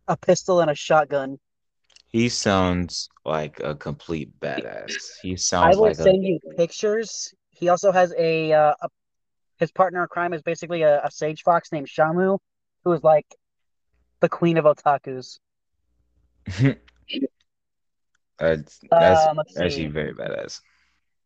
a 0.08 0.18
pistol, 0.18 0.62
and 0.62 0.70
a 0.70 0.76
shotgun. 0.76 1.40
he 2.10 2.30
sounds 2.30 3.10
like 3.26 3.60
a 3.62 3.76
complete 3.76 4.40
badass. 4.40 5.20
He 5.22 5.36
sounds. 5.38 5.76
I 5.76 5.80
will 5.80 5.88
like 5.88 6.00
a 6.00 6.04
send 6.04 6.24
you 6.24 6.40
pictures. 6.58 7.34
He 7.52 7.70
also 7.70 7.92
has 7.92 8.14
a, 8.18 8.54
uh, 8.54 8.74
a 8.82 8.90
his 9.60 9.72
partner 9.72 10.02
in 10.02 10.08
crime 10.10 10.34
is 10.34 10.42
basically 10.42 10.82
a, 10.82 11.04
a 11.04 11.12
sage 11.12 11.44
fox 11.44 11.72
named 11.72 11.88
Xiaomu, 11.88 12.40
who 12.84 12.94
is 12.94 13.04
like 13.04 13.28
the 14.22 14.30
queen 14.30 14.58
of 14.58 14.66
otakus. 14.66 15.40
that's 18.40 18.80
that's 18.90 19.26
Um, 19.28 19.40
actually 19.58 19.88
very 19.88 20.14
badass. 20.14 20.62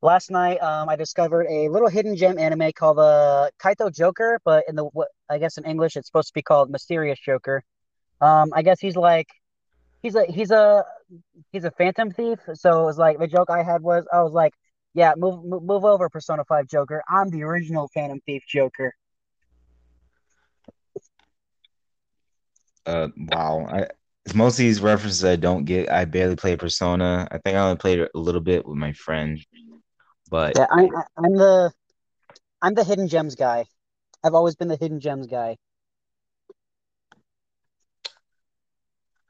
Last 0.01 0.29
night, 0.29 0.61
um, 0.61 0.89
I 0.89 0.95
discovered 0.95 1.47
a 1.49 1.69
little 1.69 1.87
hidden 1.87 2.15
gem 2.15 2.37
anime 2.37 2.71
called 2.73 2.97
the 2.97 3.51
Kaito 3.59 3.91
Joker, 3.93 4.39
but 4.45 4.65
in 4.67 4.75
the 4.75 4.83
what 4.85 5.07
I 5.29 5.37
guess 5.39 5.57
in 5.57 5.65
English 5.65 5.95
it's 5.95 6.07
supposed 6.07 6.27
to 6.29 6.33
be 6.33 6.41
called 6.41 6.69
Mysterious 6.69 7.19
Joker. 7.19 7.63
Um, 8.21 8.51
I 8.53 8.61
guess 8.61 8.79
he's 8.79 8.95
like 8.95 9.27
he's 10.03 10.15
a 10.15 10.25
he's 10.25 10.51
a 10.51 10.85
he's 11.51 11.63
a 11.65 11.71
phantom 11.71 12.11
thief. 12.11 12.39
So 12.53 12.81
it 12.83 12.85
was 12.85 12.97
like 12.97 13.19
the 13.19 13.27
joke 13.27 13.49
I 13.49 13.63
had 13.63 13.81
was 13.81 14.05
I 14.13 14.21
was 14.21 14.33
like, 14.33 14.53
yeah, 14.93 15.13
move 15.17 15.43
move, 15.43 15.63
move 15.63 15.85
over, 15.85 16.09
Persona 16.09 16.43
Five 16.45 16.67
Joker. 16.67 17.01
I'm 17.09 17.29
the 17.29 17.43
original 17.43 17.89
Phantom 17.93 18.19
Thief 18.25 18.43
Joker. 18.47 18.93
Uh, 22.85 23.09
wow. 23.17 23.65
I 23.69 23.87
most 24.33 24.53
of 24.53 24.57
these 24.57 24.81
references 24.81 25.23
I 25.23 25.35
don't 25.35 25.65
get. 25.65 25.91
I 25.91 26.05
barely 26.05 26.35
play 26.35 26.55
Persona. 26.55 27.27
I 27.31 27.37
think 27.37 27.55
I 27.55 27.59
only 27.59 27.77
played 27.77 27.99
a 27.99 28.09
little 28.17 28.41
bit 28.41 28.65
with 28.65 28.77
my 28.77 28.93
friend, 28.93 29.39
but 30.29 30.55
Yeah, 30.57 30.67
I, 30.71 30.89
I'm 31.17 31.35
the 31.35 31.71
I'm 32.61 32.73
the 32.73 32.83
hidden 32.83 33.07
gems 33.07 33.35
guy. 33.35 33.65
I've 34.23 34.33
always 34.33 34.55
been 34.55 34.67
the 34.67 34.77
hidden 34.77 34.99
gems 34.99 35.27
guy. 35.27 35.57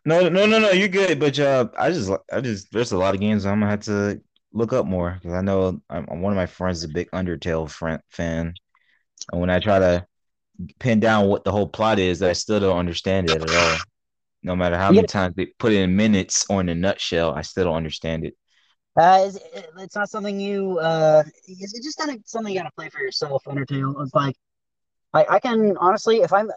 no, 0.06 0.30
no, 0.30 0.46
no, 0.46 0.60
no. 0.60 0.72
You're 0.72 0.88
good. 0.88 1.20
But 1.20 1.38
uh, 1.40 1.68
I 1.78 1.92
just, 1.92 2.12
I 2.32 2.42
just, 2.42 2.72
there's 2.72 2.92
a 2.92 2.98
lot 2.98 3.16
of 3.16 3.22
games 3.22 3.46
I'm 3.46 3.60
gonna 3.60 3.72
have 3.72 3.82
to 3.82 4.22
look 4.54 4.72
up 4.72 4.86
more 4.86 5.20
because 5.20 5.34
I 5.34 5.42
know 5.42 5.82
I'm, 5.90 6.22
one 6.22 6.32
of 6.32 6.38
my 6.38 6.46
friends 6.46 6.80
is 6.80 6.84
a 6.86 6.90
big 6.90 7.10
Undertale 7.12 7.70
fan, 8.10 8.54
and 9.32 9.42
when 9.42 9.50
I 9.50 9.60
try 9.60 9.80
to 9.80 10.08
pin 10.80 11.00
down 11.00 11.28
what 11.28 11.44
the 11.44 11.52
whole 11.52 11.68
plot 11.68 12.00
is, 12.00 12.22
I 12.22 12.34
still 12.34 12.60
don't 12.60 12.78
understand 12.78 13.30
it 13.30 13.42
at 13.42 13.56
all. 13.56 13.78
No 14.44 14.56
matter 14.56 14.78
how 14.78 14.90
You 14.90 14.98
many 14.98 15.08
times 15.08 15.36
they 15.36 15.48
put 15.48 15.72
it 15.72 15.82
in 15.82 15.96
minutes 15.96 16.46
or 16.50 16.62
in 16.62 16.70
a 16.70 16.76
nutshell, 16.76 17.34
I 17.34 17.42
still 17.42 17.66
don't 17.66 17.76
understand 17.76 18.26
it. 18.26 18.36
Uh, 18.98 19.26
it's, 19.26 19.40
it's 19.80 19.96
not 19.96 20.10
something 20.10 20.40
you 20.40 20.80
uh, 20.80 21.24
it's 21.48 21.74
it's 21.74 21.84
just 21.84 22.00
not 22.00 22.18
something 22.26 22.54
you 22.54 22.60
gotta 22.60 22.72
play 22.76 22.90
for 22.90 23.02
yourself. 23.02 23.44
Undertale. 23.46 24.02
It's 24.02 24.14
like 24.14 24.36
I 25.14 25.26
I 25.32 25.40
can 25.40 25.76
honestly, 25.78 26.18
if 26.18 26.32
I'm 26.32 26.50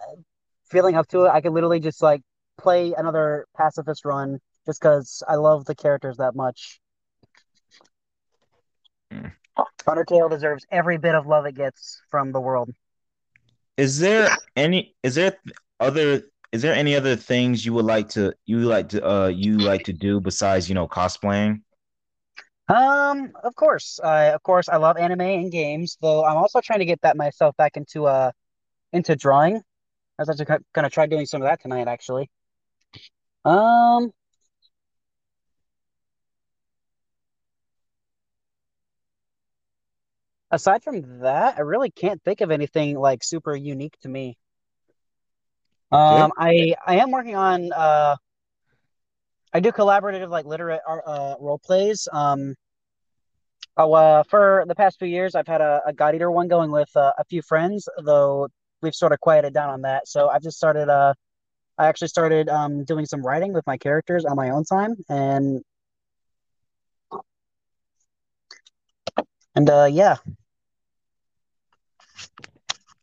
feeling 0.71 0.95
up 0.95 1.09
to 1.09 1.25
it, 1.25 1.31
I 1.31 1.41
can 1.41 1.53
literally 1.53 1.81
just 1.81 2.03
like 2.03 2.23
play 2.59 2.93
another 2.93 3.47
pacifist 3.57 4.05
run 4.05 4.39
just 4.67 4.81
because 4.81 5.23
I 5.27 5.37
love 5.37 5.65
the 5.65 5.75
characters 5.75 6.19
that 6.19 6.37
much. 6.37 6.81
Hmm. 9.11 9.29
Undertale 9.87 10.31
deserves 10.31 10.67
every 10.71 10.99
bit 10.99 11.15
of 11.15 11.27
love 11.27 11.47
it 11.47 11.55
gets 11.55 12.03
from 12.11 12.33
the 12.33 12.41
world. 12.41 12.71
Is 13.79 14.01
there 14.01 14.29
any? 14.57 14.95
Is 15.03 15.15
there 15.15 15.39
other? 15.81 16.23
Is 16.51 16.63
there 16.63 16.75
any 16.75 16.97
other 16.97 17.15
things 17.15 17.65
you 17.65 17.73
would 17.75 17.85
like 17.85 18.09
to 18.11 18.35
you 18.45 18.61
like 18.61 18.89
to 18.91 19.07
uh 19.07 19.29
you 19.29 19.57
like 19.59 19.85
to 19.85 19.93
do 19.93 20.21
besides 20.21 20.69
you 20.69 20.75
know 20.75 20.89
cosplaying? 20.89 21.63
Um, 22.69 23.33
of 23.43 23.55
course, 23.55 24.01
I 24.03 24.25
of 24.27 24.43
course 24.43 24.69
I 24.69 24.77
love 24.77 24.99
anime 24.99 25.21
and 25.21 25.53
games, 25.53 25.97
though 26.03 26.25
I'm 26.25 26.37
also 26.37 26.61
trying 26.61 26.81
to 26.81 26.85
get 26.85 27.01
that 27.03 27.17
myself 27.17 27.57
back 27.57 27.77
into 27.77 28.07
uh 28.07 28.33
into 28.93 29.15
drawing. 29.15 29.57
I 29.57 30.23
was 30.23 30.29
actually 30.29 30.59
gonna 30.75 30.91
try 30.91 31.07
doing 31.07 31.27
some 31.27 31.41
of 31.41 31.49
that 31.49 31.63
tonight, 31.63 31.87
actually. 31.87 32.29
Um, 33.45 34.11
aside 40.51 40.83
from 40.83 41.21
that, 41.21 41.57
I 41.59 41.61
really 41.61 41.91
can't 41.91 42.23
think 42.23 42.41
of 42.41 42.51
anything 42.51 42.99
like 42.99 43.23
super 43.25 43.55
unique 43.55 43.99
to 44.03 44.09
me. 44.09 44.37
Um, 45.91 46.33
I 46.37 46.75
I 46.87 46.97
am 46.97 47.11
working 47.11 47.35
on 47.35 47.73
uh, 47.73 48.17
I 49.53 49.61
do 49.61 49.73
collaborative 49.73 50.29
like 50.29 50.45
literate 50.45 50.81
uh, 50.87 51.35
role 51.41 51.59
plays. 51.59 52.07
Um, 52.13 52.55
oh, 53.77 53.93
uh, 53.95 54.23
for 54.25 54.65
the 54.69 54.75
past 54.75 54.99
few 54.99 55.09
years, 55.09 55.35
I've 55.35 55.47
had 55.47 55.63
a, 55.63 55.81
a 55.87 55.93
God 55.93 56.15
Eater 56.15 56.31
one 56.31 56.49
going 56.49 56.71
with 56.71 56.95
uh, 56.95 57.13
a 57.19 57.25
few 57.25 57.41
friends, 57.41 57.89
though 58.03 58.49
we've 58.83 58.95
sort 58.95 59.13
of 59.13 59.21
quieted 59.21 59.55
down 59.55 59.71
on 59.71 59.83
that. 59.83 60.09
So 60.09 60.29
I've 60.29 60.43
just 60.43 60.59
started. 60.59 60.89
Uh, 60.89 61.15
I 61.79 61.87
actually 61.87 62.09
started 62.09 62.49
um, 62.49 62.85
doing 62.85 63.07
some 63.07 63.25
writing 63.25 63.53
with 63.53 63.67
my 63.67 63.79
characters 63.79 64.25
on 64.25 64.37
my 64.37 64.51
own 64.51 64.65
time, 64.65 64.97
and 65.09 65.63
and 69.55 69.71
uh, 69.71 69.89
yeah. 69.91 70.17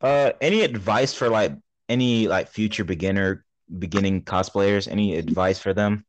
Uh, 0.06 0.32
any 0.40 0.62
advice 0.62 1.16
for 1.16 1.30
like 1.30 1.52
any 1.90 2.28
like 2.28 2.48
future 2.48 2.84
beginner 2.84 3.44
beginning 3.80 4.22
cosplayers? 4.22 4.88
Any 4.88 5.16
advice 5.16 5.58
for 5.58 5.74
them? 5.74 6.06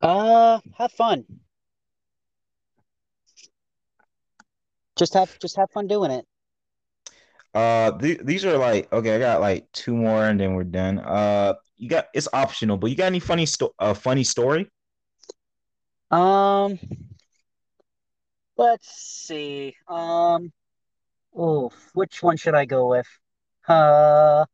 Uh, 0.00 0.58
have 0.78 0.90
fun. 0.90 1.24
Just 4.98 5.14
have 5.14 5.38
just 5.38 5.56
have 5.56 5.70
fun 5.70 5.86
doing 5.86 6.10
it. 6.10 6.26
Uh, 7.54 7.92
th- 7.98 8.18
these 8.24 8.44
are 8.44 8.58
like 8.58 8.92
okay. 8.92 9.14
I 9.14 9.18
got 9.20 9.40
like 9.40 9.70
two 9.70 9.94
more, 9.94 10.24
and 10.26 10.40
then 10.40 10.54
we're 10.54 10.64
done. 10.64 10.98
Uh, 10.98 11.54
you 11.76 11.88
got 11.88 12.06
it's 12.14 12.26
optional, 12.32 12.78
but 12.78 12.90
you 12.90 12.96
got 12.96 13.06
any 13.06 13.20
funny 13.20 13.46
sto- 13.46 13.74
uh, 13.78 13.94
funny 13.94 14.24
story? 14.24 14.68
Um, 16.10 16.80
let's 18.56 18.88
see. 18.90 19.76
Um, 19.86 20.52
oh, 21.36 21.70
which 21.94 22.22
one 22.22 22.36
should 22.36 22.54
I 22.54 22.64
go 22.64 22.88
with? 22.88 23.06
Uh, 23.68 24.44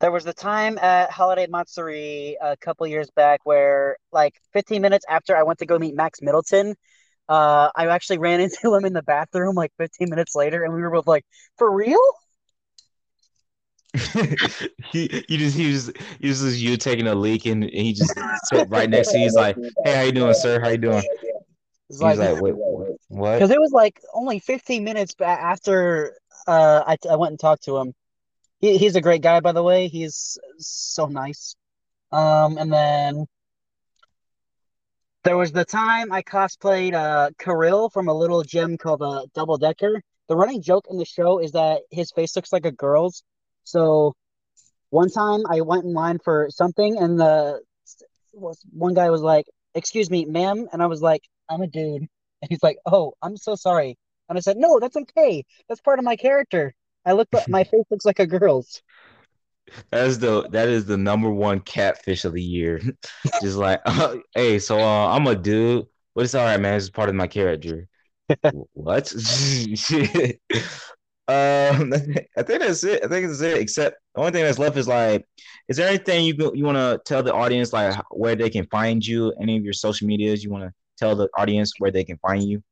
there 0.00 0.10
was 0.10 0.24
the 0.24 0.32
time 0.32 0.78
at 0.78 1.10
Holiday 1.10 1.46
Matsuri 1.46 2.36
a 2.40 2.56
couple 2.56 2.86
years 2.86 3.10
back 3.10 3.40
where, 3.44 3.96
like, 4.12 4.34
15 4.52 4.80
minutes 4.80 5.04
after 5.08 5.36
I 5.36 5.42
went 5.42 5.58
to 5.58 5.66
go 5.66 5.78
meet 5.78 5.94
Max 5.94 6.20
Mittelman, 6.20 6.74
uh, 7.28 7.70
I 7.76 7.86
actually 7.86 8.18
ran 8.18 8.40
into 8.46 8.74
him 8.74 8.84
in 8.84 8.92
the 8.92 9.02
bathroom 9.02 9.54
like 9.54 9.72
15 9.78 10.08
minutes 10.10 10.34
later, 10.34 10.64
and 10.64 10.74
we 10.74 10.80
were 10.82 10.90
both 10.90 11.06
like, 11.06 11.24
"For 11.56 11.70
real?" 11.70 12.00
he, 14.92 15.24
he 15.28 15.36
just 15.36 15.56
he 15.56 15.72
just 15.72 15.90
he 16.20 16.28
just 16.28 16.44
was 16.44 16.62
you 16.62 16.76
taking 16.76 17.08
a 17.08 17.14
leak 17.14 17.44
and 17.46 17.64
he 17.64 17.92
just 17.92 18.14
sit 18.44 18.68
right 18.68 18.88
next 18.88 19.10
to 19.10 19.18
you. 19.18 19.24
He's 19.24 19.34
like, 19.34 19.56
"Hey, 19.84 19.96
how 19.96 20.02
you 20.02 20.12
doing, 20.12 20.34
sir? 20.34 20.60
How 20.60 20.68
you 20.68 20.78
doing?" 20.78 21.02
He's 21.88 22.00
like, 22.00 22.18
like 22.18 22.40
"Wait, 22.40 22.54
what?" 23.10 23.34
Because 23.34 23.50
it 23.50 23.60
was 23.60 23.72
like 23.72 24.00
only 24.14 24.38
15 24.38 24.84
minutes 24.84 25.14
after 25.20 26.16
uh, 26.46 26.82
I 26.86 26.96
I 27.10 27.16
went 27.16 27.32
and 27.32 27.40
talked 27.40 27.64
to 27.64 27.76
him. 27.76 27.92
He, 28.60 28.78
he's 28.78 28.96
a 28.96 29.00
great 29.00 29.22
guy, 29.22 29.40
by 29.40 29.52
the 29.52 29.62
way. 29.62 29.88
He's 29.88 30.38
so 30.58 31.06
nice. 31.06 31.56
Um, 32.12 32.58
and 32.58 32.72
then 32.72 33.26
there 35.24 35.36
was 35.36 35.52
the 35.52 35.64
time 35.64 36.12
I 36.12 36.22
cosplayed 36.22 36.94
uh 36.94 37.30
Kirill 37.38 37.90
from 37.90 38.08
a 38.08 38.14
little 38.14 38.42
gem 38.42 38.78
called 38.78 39.02
uh, 39.02 39.26
Double 39.34 39.58
Decker. 39.58 40.02
The 40.28 40.36
running 40.36 40.62
joke 40.62 40.86
in 40.88 40.96
the 40.98 41.04
show 41.04 41.38
is 41.40 41.52
that 41.52 41.82
his 41.90 42.12
face 42.12 42.36
looks 42.36 42.52
like 42.52 42.64
a 42.64 42.72
girl's. 42.72 43.22
So 43.64 44.14
one 44.90 45.10
time 45.10 45.40
I 45.48 45.60
went 45.60 45.84
in 45.84 45.92
line 45.92 46.18
for 46.22 46.48
something 46.50 46.96
and 46.98 47.18
the 47.18 47.60
one 48.72 48.94
guy 48.94 49.10
was 49.10 49.22
like, 49.22 49.46
"Excuse 49.74 50.10
me, 50.10 50.24
ma'am," 50.24 50.68
and 50.72 50.82
I 50.82 50.86
was 50.86 51.02
like, 51.02 51.22
"I'm 51.48 51.62
a 51.62 51.66
dude," 51.66 52.08
and 52.42 52.50
he's 52.50 52.62
like, 52.62 52.78
"Oh, 52.86 53.14
I'm 53.22 53.36
so 53.36 53.54
sorry," 53.54 53.96
and 54.28 54.38
I 54.38 54.40
said, 54.40 54.56
"No, 54.56 54.78
that's 54.80 54.96
okay. 54.96 55.44
That's 55.68 55.80
part 55.80 55.98
of 55.98 56.04
my 56.04 56.16
character. 56.16 56.74
I 57.04 57.12
look, 57.12 57.28
like 57.32 57.48
my 57.48 57.64
face 57.72 57.84
looks 57.90 58.04
like 58.04 58.18
a 58.18 58.26
girl's." 58.26 58.82
That 59.90 60.06
is 60.06 60.18
the 60.18 60.48
that 60.50 60.68
is 60.68 60.86
the 60.86 60.96
number 60.96 61.30
one 61.30 61.60
catfish 61.60 62.24
of 62.24 62.32
the 62.32 62.42
year. 62.42 62.80
Just 63.42 63.56
like, 63.56 63.80
uh, 63.84 64.16
hey, 64.34 64.58
so 64.58 64.78
uh, 64.78 65.14
I'm 65.14 65.26
a 65.26 65.36
dude, 65.36 65.86
but 66.14 66.24
it's 66.24 66.34
all 66.34 66.44
right, 66.44 66.60
man. 66.60 66.74
It's 66.74 66.90
part 66.90 67.08
of 67.08 67.14
my 67.14 67.26
character. 67.26 67.86
what? 68.72 69.12
Um, 71.28 71.92
I 72.36 72.42
think 72.42 72.60
that's 72.60 72.82
it. 72.82 73.04
I 73.04 73.08
think 73.08 73.28
that's 73.28 73.40
it. 73.40 73.58
Except 73.58 73.96
the 74.14 74.20
only 74.20 74.32
thing 74.32 74.42
that's 74.42 74.58
left 74.58 74.76
is 74.76 74.88
like, 74.88 75.24
is 75.68 75.76
there 75.76 75.88
anything 75.88 76.24
you 76.24 76.34
you 76.54 76.64
want 76.64 76.76
to 76.76 77.00
tell 77.04 77.22
the 77.22 77.32
audience 77.32 77.72
like 77.72 77.94
where 78.10 78.34
they 78.34 78.50
can 78.50 78.66
find 78.66 79.06
you? 79.06 79.32
Any 79.40 79.56
of 79.56 79.62
your 79.62 79.72
social 79.72 80.08
medias 80.08 80.42
you 80.42 80.50
want 80.50 80.64
to 80.64 80.72
tell 81.00 81.16
the 81.16 81.28
audience 81.36 81.72
where 81.78 81.90
they 81.90 82.04
can 82.04 82.18
find 82.18 82.42
you? 82.42 82.62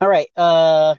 All 0.00 0.08
right. 0.08 0.28
Uh, 0.36 0.96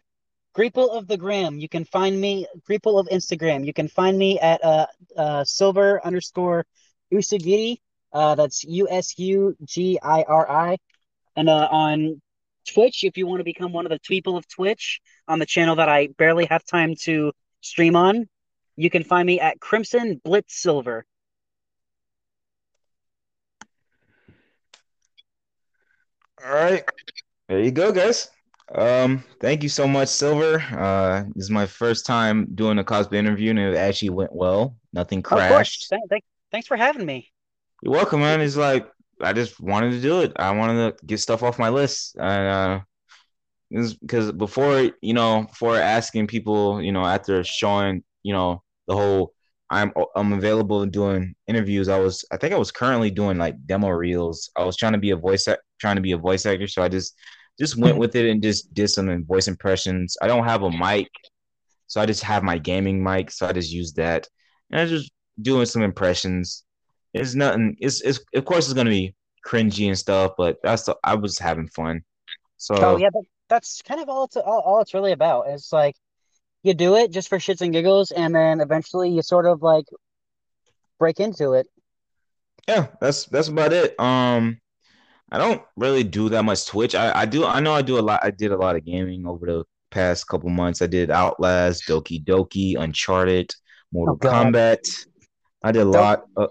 Greeple 0.56 0.89
of 0.89 1.08
the 1.08 1.17
Gram. 1.17 1.60
You 1.60 1.67
can 1.67 1.86
find 1.86 2.19
me. 2.19 2.47
Greeple 2.69 2.99
of 2.99 3.08
Instagram. 3.08 3.65
You 3.65 3.73
can 3.73 3.88
find 3.88 4.17
me 4.17 4.39
at 4.39 4.63
uh, 4.63 4.86
uh 5.17 5.43
silver 5.43 6.04
underscore 6.06 6.65
usugiri. 7.12 7.78
Uh, 8.12 8.36
that's 8.36 8.63
U 8.63 8.88
S 8.89 9.17
U 9.17 9.56
G 9.63 9.99
I 10.02 10.23
R 10.23 10.49
I. 10.49 10.78
And 11.36 11.49
uh, 11.49 11.67
on 11.71 12.21
Twitch, 12.71 13.04
if 13.04 13.17
you 13.17 13.28
want 13.28 13.39
to 13.39 13.43
become 13.43 13.73
one 13.73 13.86
of 13.86 13.91
the 13.91 13.99
people 13.99 14.38
of 14.38 14.47
Twitch 14.47 15.02
on 15.28 15.39
the 15.39 15.45
channel 15.45 15.76
that 15.76 15.89
I 15.89 16.08
barely 16.17 16.45
have 16.45 16.63
time 16.63 16.95
to 17.02 17.34
stream 17.62 17.95
on, 17.95 18.30
you 18.76 18.89
can 18.89 19.04
find 19.04 19.26
me 19.26 19.39
at 19.39 19.60
Crimson 19.60 20.21
Blitz 20.23 20.62
Silver. 20.62 21.06
All 26.45 26.53
right. 26.53 26.84
There 27.47 27.60
you 27.60 27.71
go, 27.71 27.91
guys. 27.91 28.29
Um, 28.75 29.23
thank 29.39 29.63
you 29.63 29.69
so 29.69 29.88
much, 29.88 30.10
Silver. 30.10 30.60
Uh, 30.60 31.23
this 31.36 31.45
is 31.45 31.49
my 31.49 31.65
first 31.65 32.06
time 32.06 32.47
doing 32.56 32.79
a 32.79 32.84
cosplay 32.84 33.15
interview, 33.17 33.51
and 33.51 33.60
it 33.60 33.75
actually 33.75 34.10
went 34.10 34.36
well. 34.36 34.75
Nothing 34.91 35.21
crashed. 35.21 35.91
Of 35.91 35.99
course. 35.99 36.25
thanks 36.51 36.67
for 36.67 36.75
having 36.75 37.06
me. 37.06 37.32
You're 37.82 37.93
welcome, 37.93 38.21
man. 38.21 38.41
It's 38.41 38.58
like 38.58 38.89
I 39.21 39.32
just 39.32 39.60
wanted 39.60 39.91
to 39.91 40.01
do 40.01 40.21
it. 40.21 40.34
I 40.36 40.51
wanted 40.51 40.97
to 40.97 41.06
get 41.06 41.19
stuff 41.19 41.43
off 41.43 41.60
my 41.60 41.69
list, 41.69 42.15
and 42.19 42.47
uh, 42.47 42.79
because 44.01 44.32
before 44.32 44.91
you 45.01 45.13
know, 45.13 45.45
before 45.47 45.77
asking 45.77 46.27
people, 46.27 46.82
you 46.82 46.91
know, 46.91 47.06
after 47.06 47.43
showing, 47.43 48.03
you 48.23 48.34
know, 48.34 48.63
the 48.88 48.95
whole 48.95 49.34
I'm 49.69 49.91
I'm 50.15 50.34
available 50.34 50.82
and 50.82 50.91
doing 50.91 51.36
interviews. 51.47 51.89
I 51.89 51.99
was 51.99 52.23
I 52.32 52.38
think 52.38 52.53
I 52.53 52.58
was 52.58 52.71
currently 52.71 53.12
doing 53.12 53.38
like 53.38 53.56
demo 53.65 53.89
reels. 53.89 54.51
I 54.56 54.63
was 54.63 54.77
trying 54.77 54.93
to 54.93 54.99
be 54.99 55.12
a 55.12 55.15
voice 55.15 55.47
trying 55.84 55.98
to 55.98 56.02
be 56.02 56.13
a 56.13 56.17
voice 56.17 56.46
actor, 56.46 56.67
so 56.67 56.82
I 56.82 56.88
just 56.88 57.13
just 57.60 57.78
went 57.78 57.98
with 57.98 58.15
it 58.15 58.26
and 58.30 58.41
just 58.41 58.74
did 58.74 58.88
some 58.88 59.26
voice 59.26 59.50
impressions. 59.50 60.15
I 60.22 60.28
don't 60.28 60.46
have 60.46 60.63
a 60.63 60.72
mic, 60.72 61.10
so 61.88 62.00
I 62.00 62.06
just 62.06 62.24
have 62.24 62.41
my 62.41 62.58
gaming 62.58 63.04
mic, 63.04 63.30
so 63.32 63.46
I 63.46 63.52
just 63.52 63.69
use 63.69 63.91
that, 63.93 64.28
and 64.72 64.80
I 64.80 64.86
just 64.86 65.12
doing 65.41 65.65
some 65.65 65.82
impressions. 65.82 66.63
It's 67.13 67.36
nothing. 67.36 67.76
It's 67.80 68.02
it's 68.02 68.22
of 68.34 68.46
course 68.46 68.65
it's 68.65 68.74
gonna 68.74 68.89
be 68.89 69.13
cringy 69.46 69.88
and 69.88 70.00
stuff, 70.00 70.32
but 70.38 70.58
that's 70.63 70.84
the, 70.86 70.96
I 71.04 71.15
was 71.15 71.38
having 71.38 71.67
fun. 71.67 72.04
So 72.56 72.76
oh 72.76 72.98
yeah, 72.98 73.10
that, 73.12 73.26
that's 73.50 73.82
kind 73.82 74.00
of 74.00 74.08
all 74.08 74.24
it's 74.24 74.38
all, 74.38 74.62
all 74.65 74.80
it's 74.80 74.93
really 74.93 75.12
about. 75.12 75.48
It's 75.50 75.74
like 75.74 75.96
you 76.63 76.74
do 76.74 76.96
it 76.96 77.12
just 77.12 77.28
for 77.28 77.39
shits 77.39 77.60
and 77.60 77.74
giggles, 77.74 78.12
and 78.12 78.34
then 78.34 78.62
eventually 78.62 79.10
you 79.10 79.22
sort 79.22 79.46
of 79.46 79.62
like 79.62 79.86
break 80.98 81.19
into 81.19 81.54
it. 81.54 81.67
Yeah, 82.69 82.88
that's 83.02 83.26
that's 83.26 83.50
about 83.50 83.74
it. 83.74 84.00
Um, 84.00 84.62
I 85.34 85.39
don't 85.39 85.63
really 85.76 86.04
do 86.04 86.30
that 86.30 86.43
much 86.43 86.67
Twitch. 86.67 86.93
I, 86.93 87.22
I 87.22 87.26
do 87.26 87.43
I 87.43 87.60
know 87.60 87.74
I 87.74 87.82
do 87.82 87.98
a 87.98 88.02
lot. 88.02 88.19
I 88.24 88.30
did 88.30 88.52
a 88.52 88.58
lot 88.58 88.76
of 88.76 88.86
gaming 88.86 89.26
over 89.26 89.48
the 89.48 89.63
past 89.89 90.28
couple 90.28 90.50
months. 90.50 90.84
I 90.84 90.88
did 90.88 91.10
Outlast, 91.10 91.88
Doki 91.88 92.24
Doki, 92.24 92.76
Uncharted, 92.78 93.52
Mortal 93.91 94.19
oh, 94.22 94.26
Kombat. 94.26 95.08
I 95.63 95.72
did 95.72 95.82
a 95.82 95.86
lot. 95.86 96.26
Uh, 96.38 96.48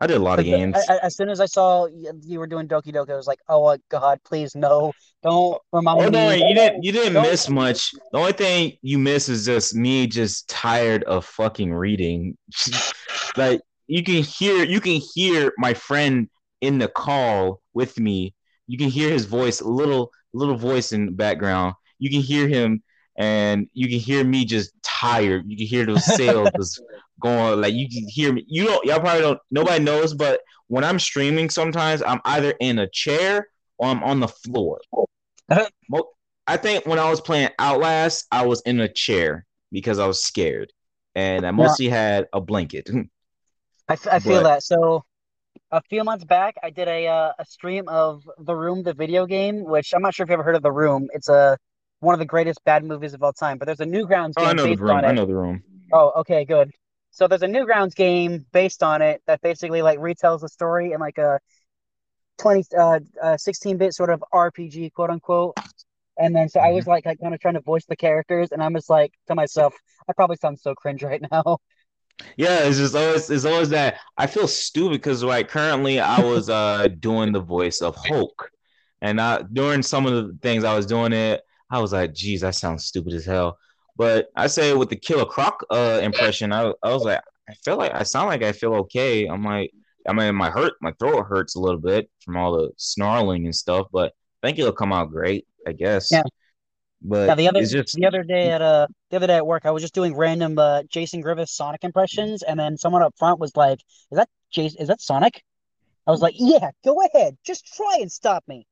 I 0.00 0.06
did 0.06 0.16
a 0.16 0.20
lot 0.20 0.38
of 0.38 0.46
games. 0.46 0.74
as 1.02 1.16
soon 1.16 1.28
as 1.28 1.38
I 1.38 1.44
saw 1.44 1.86
you 1.86 2.38
were 2.38 2.46
doing 2.46 2.66
Doki 2.66 2.94
Doki, 2.94 3.10
I 3.10 3.16
was 3.16 3.26
like, 3.26 3.40
"Oh 3.46 3.76
God, 3.90 4.20
please 4.24 4.54
no! 4.54 4.92
Don't 5.22 5.60
remind 5.70 6.00
oh, 6.00 6.08
no, 6.08 6.30
me." 6.30 6.48
you 6.48 6.54
didn't. 6.54 6.82
You 6.82 6.92
didn't 6.92 7.12
don't. 7.12 7.24
miss 7.24 7.50
much. 7.50 7.92
The 8.12 8.18
only 8.18 8.32
thing 8.32 8.72
you 8.80 8.98
miss 8.98 9.28
is 9.28 9.44
just 9.44 9.74
me, 9.74 10.06
just 10.06 10.48
tired 10.48 11.04
of 11.04 11.26
fucking 11.26 11.74
reading. 11.74 12.38
like 13.36 13.60
you 13.86 14.02
can 14.02 14.22
hear, 14.22 14.64
you 14.64 14.80
can 14.80 15.00
hear 15.14 15.52
my 15.58 15.74
friend 15.74 16.28
in 16.66 16.78
the 16.78 16.88
call 16.88 17.60
with 17.72 17.98
me. 17.98 18.34
You 18.66 18.78
can 18.78 18.88
hear 18.88 19.10
his 19.10 19.26
voice, 19.26 19.60
little, 19.60 20.10
little 20.32 20.56
voice 20.56 20.92
in 20.92 21.06
the 21.06 21.12
background. 21.12 21.74
You 21.98 22.10
can 22.10 22.20
hear 22.20 22.48
him, 22.48 22.82
and 23.16 23.68
you 23.72 23.88
can 23.88 23.98
hear 23.98 24.24
me 24.24 24.44
just 24.44 24.72
tired. 24.82 25.44
You 25.46 25.56
can 25.56 25.66
hear 25.66 25.86
those 25.86 26.04
sales 26.04 26.80
going 27.20 27.60
like 27.60 27.74
you 27.74 27.88
can 27.88 28.08
hear 28.08 28.32
me. 28.32 28.44
You 28.48 28.64
don't 28.64 28.84
y'all 28.84 29.00
probably 29.00 29.20
don't 29.20 29.38
nobody 29.50 29.82
knows, 29.82 30.14
but 30.14 30.40
when 30.66 30.82
I'm 30.82 30.98
streaming 30.98 31.50
sometimes 31.50 32.02
I'm 32.02 32.20
either 32.24 32.54
in 32.60 32.78
a 32.78 32.88
chair 32.88 33.46
or 33.78 33.88
I'm 33.88 34.02
on 34.02 34.20
the 34.20 34.28
floor. 34.28 34.80
I 36.46 36.56
think 36.58 36.86
when 36.86 36.98
I 36.98 37.08
was 37.08 37.20
playing 37.20 37.50
Outlast, 37.58 38.26
I 38.30 38.46
was 38.46 38.60
in 38.66 38.80
a 38.80 38.88
chair 38.88 39.46
because 39.72 39.98
I 39.98 40.06
was 40.06 40.22
scared. 40.22 40.72
And 41.14 41.46
I 41.46 41.52
mostly 41.52 41.86
yeah. 41.86 41.96
had 41.96 42.26
a 42.32 42.40
blanket. 42.40 42.90
I, 43.88 43.92
f- 43.92 44.08
I 44.10 44.18
feel 44.18 44.42
but, 44.42 44.44
that. 44.44 44.62
So 44.62 45.04
a 45.70 45.82
few 45.82 46.04
months 46.04 46.24
back, 46.24 46.54
I 46.62 46.70
did 46.70 46.88
a 46.88 47.06
uh, 47.06 47.32
a 47.38 47.44
stream 47.44 47.88
of 47.88 48.22
The 48.38 48.54
Room, 48.54 48.82
the 48.82 48.94
video 48.94 49.26
game, 49.26 49.64
which 49.64 49.92
I'm 49.94 50.02
not 50.02 50.14
sure 50.14 50.24
if 50.24 50.30
you 50.30 50.34
ever 50.34 50.42
heard 50.42 50.56
of 50.56 50.62
The 50.62 50.72
Room. 50.72 51.08
It's 51.12 51.28
a 51.28 51.58
one 52.00 52.14
of 52.14 52.18
the 52.18 52.26
greatest 52.26 52.62
bad 52.64 52.84
movies 52.84 53.14
of 53.14 53.22
all 53.22 53.32
time. 53.32 53.58
But 53.58 53.66
there's 53.66 53.80
a 53.80 53.84
Newgrounds 53.86 54.34
Oh, 54.36 54.42
game 54.42 54.50
I 54.50 54.52
know 54.54 54.64
the 54.64 54.70
based 54.70 54.82
room. 54.82 54.90
on 54.96 55.04
it. 55.04 55.08
I 55.08 55.12
know 55.12 55.26
the 55.26 55.34
room. 55.34 55.62
Oh, 55.92 56.12
okay, 56.18 56.44
good. 56.44 56.70
So 57.10 57.28
there's 57.28 57.42
a 57.42 57.46
Newgrounds 57.48 57.94
game 57.94 58.46
based 58.52 58.82
on 58.82 59.02
it 59.02 59.22
that 59.26 59.40
basically 59.42 59.82
like 59.82 59.98
retells 59.98 60.40
the 60.40 60.48
story 60.48 60.92
in 60.92 61.00
like 61.00 61.18
a 61.18 61.38
20 62.38 62.64
uh, 62.76 63.00
uh 63.22 63.36
16-bit 63.36 63.94
sort 63.94 64.10
of 64.10 64.24
RPG, 64.32 64.90
quote 64.90 65.10
unquote. 65.10 65.56
And 66.18 66.34
then 66.34 66.48
so 66.48 66.60
I 66.60 66.70
was 66.72 66.86
like, 66.86 67.06
like 67.06 67.20
kind 67.20 67.34
of 67.34 67.40
trying 67.40 67.54
to 67.54 67.60
voice 67.60 67.86
the 67.86 67.96
characters, 67.96 68.50
and 68.52 68.62
I'm 68.62 68.74
just 68.74 68.90
like 68.90 69.12
to 69.28 69.34
myself, 69.34 69.74
I 70.08 70.12
probably 70.12 70.36
sound 70.36 70.60
so 70.60 70.74
cringe 70.74 71.02
right 71.02 71.22
now. 71.32 71.58
Yeah, 72.36 72.60
it's 72.64 72.78
just 72.78 72.94
always 72.94 73.28
it's 73.30 73.44
always 73.44 73.70
that 73.70 73.98
I 74.16 74.26
feel 74.26 74.46
stupid 74.46 74.92
because 74.92 75.22
like 75.24 75.48
currently 75.48 76.00
I 76.00 76.20
was 76.22 76.48
uh 76.48 76.88
doing 77.00 77.32
the 77.32 77.40
voice 77.40 77.80
of 77.80 77.96
Hulk, 77.96 78.50
and 79.02 79.20
I 79.20 79.42
during 79.52 79.82
some 79.82 80.06
of 80.06 80.12
the 80.12 80.38
things 80.40 80.64
I 80.64 80.74
was 80.76 80.86
doing 80.86 81.12
it, 81.12 81.42
I 81.70 81.80
was 81.80 81.92
like, 81.92 82.14
geez, 82.14 82.42
that 82.42 82.54
sounds 82.54 82.84
stupid 82.84 83.14
as 83.14 83.24
hell. 83.24 83.58
But 83.96 84.28
I 84.36 84.46
say 84.46 84.74
with 84.74 84.90
the 84.90 84.96
Killer 84.96 85.24
Croc 85.24 85.64
uh 85.70 86.00
impression, 86.02 86.52
I 86.52 86.72
I 86.82 86.92
was 86.92 87.04
like, 87.04 87.20
I 87.48 87.54
feel 87.64 87.76
like 87.76 87.92
I 87.94 88.04
sound 88.04 88.28
like 88.28 88.42
I 88.42 88.52
feel 88.52 88.74
okay. 88.74 89.26
I'm 89.26 89.42
like, 89.44 89.72
I 90.08 90.12
mean, 90.12 90.34
my 90.34 90.50
hurt, 90.50 90.74
my 90.80 90.92
throat 90.98 91.24
hurts 91.26 91.56
a 91.56 91.60
little 91.60 91.80
bit 91.80 92.10
from 92.24 92.36
all 92.36 92.56
the 92.56 92.70
snarling 92.76 93.44
and 93.44 93.54
stuff, 93.54 93.88
but 93.92 94.12
I 94.42 94.46
think 94.46 94.58
it'll 94.58 94.72
come 94.72 94.92
out 94.92 95.10
great, 95.10 95.46
I 95.66 95.72
guess. 95.72 96.10
Yeah. 96.12 96.22
But 97.04 97.30
Yeah, 97.30 97.34
the 97.34 97.48
other 97.48 97.62
just 97.70 97.88
the 97.92 98.06
other 98.06 98.22
day 98.22 98.50
at 98.50 98.62
uh 98.62 98.86
the 99.10 99.16
other 99.16 99.26
day 99.26 99.36
at 99.36 99.46
work, 99.46 99.66
I 99.66 99.70
was 99.70 99.82
just 99.82 99.94
doing 99.94 100.14
random 100.16 100.58
uh 100.58 100.82
Jason 100.84 101.20
Griffith 101.20 101.48
Sonic 101.48 101.84
impressions, 101.84 102.42
and 102.42 102.58
then 102.58 102.76
someone 102.78 103.02
up 103.02 103.14
front 103.18 103.40
was 103.40 103.56
like, 103.56 103.80
"Is 104.10 104.16
that 104.18 104.28
Jason? 104.50 104.80
Is 104.80 104.88
that 104.88 105.00
Sonic?" 105.00 105.42
I 106.06 106.12
was 106.12 106.22
like, 106.22 106.34
"Yeah, 106.38 106.70
go 106.84 107.02
ahead, 107.02 107.38
just 107.44 107.66
try 107.66 107.98
and 108.00 108.12
stop 108.12 108.44
me." 108.48 108.66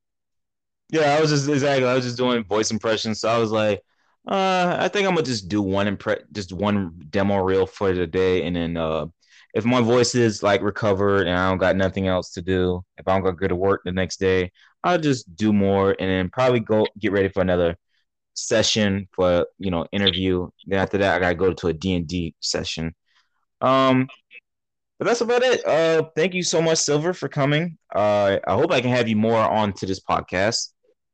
Yeah, 0.90 1.14
I 1.16 1.20
was 1.20 1.30
just 1.30 1.48
exactly. 1.48 1.86
I 1.88 1.94
was 1.94 2.04
just 2.04 2.18
doing 2.18 2.44
voice 2.44 2.70
impressions. 2.70 3.20
So 3.20 3.28
I 3.28 3.38
was 3.38 3.50
like, 3.50 3.80
uh, 4.28 4.76
I 4.78 4.88
think 4.88 5.06
I'm 5.08 5.14
gonna 5.14 5.26
just 5.26 5.48
do 5.48 5.62
one 5.62 5.86
impre- 5.86 6.24
just 6.32 6.52
one 6.52 6.92
demo 7.10 7.38
reel 7.38 7.66
for 7.66 7.92
the 7.92 8.06
day, 8.06 8.44
and 8.46 8.54
then 8.54 8.76
uh, 8.76 9.06
if 9.54 9.64
my 9.64 9.80
voice 9.80 10.14
is 10.14 10.42
like 10.42 10.62
recovered 10.62 11.26
and 11.26 11.36
I 11.38 11.48
don't 11.48 11.58
got 11.58 11.76
nothing 11.76 12.08
else 12.08 12.32
to 12.32 12.42
do, 12.42 12.84
if 12.98 13.08
I 13.08 13.14
don't 13.14 13.24
got 13.24 13.38
go 13.38 13.48
to 13.48 13.56
work 13.56 13.82
the 13.84 13.92
next 13.92 14.18
day, 14.20 14.52
I'll 14.84 14.98
just 14.98 15.34
do 15.34 15.52
more, 15.52 15.96
and 15.98 16.10
then 16.10 16.28
probably 16.30 16.60
go 16.60 16.86
get 16.98 17.12
ready 17.12 17.28
for 17.28 17.40
another 17.40 17.76
session 18.34 19.08
for 19.12 19.46
you 19.58 19.70
know 19.70 19.86
interview. 19.92 20.48
Then 20.66 20.80
after 20.80 20.98
that, 20.98 21.16
I 21.16 21.18
gotta 21.18 21.34
go 21.34 21.52
to 21.52 21.68
a 21.68 21.72
D 21.72 21.94
and 21.94 22.06
D 22.06 22.34
session. 22.40 22.94
Um, 23.60 24.08
but 24.98 25.06
that's 25.06 25.20
about 25.20 25.42
it. 25.42 25.66
Uh, 25.66 26.04
thank 26.14 26.34
you 26.34 26.42
so 26.42 26.62
much, 26.62 26.78
Silver, 26.78 27.12
for 27.12 27.28
coming. 27.28 27.76
Uh, 27.94 28.38
I 28.46 28.54
hope 28.54 28.70
I 28.70 28.80
can 28.80 28.90
have 28.90 29.08
you 29.08 29.16
more 29.16 29.40
on 29.40 29.72
to 29.74 29.86
this 29.86 30.00
podcast. 30.00 30.68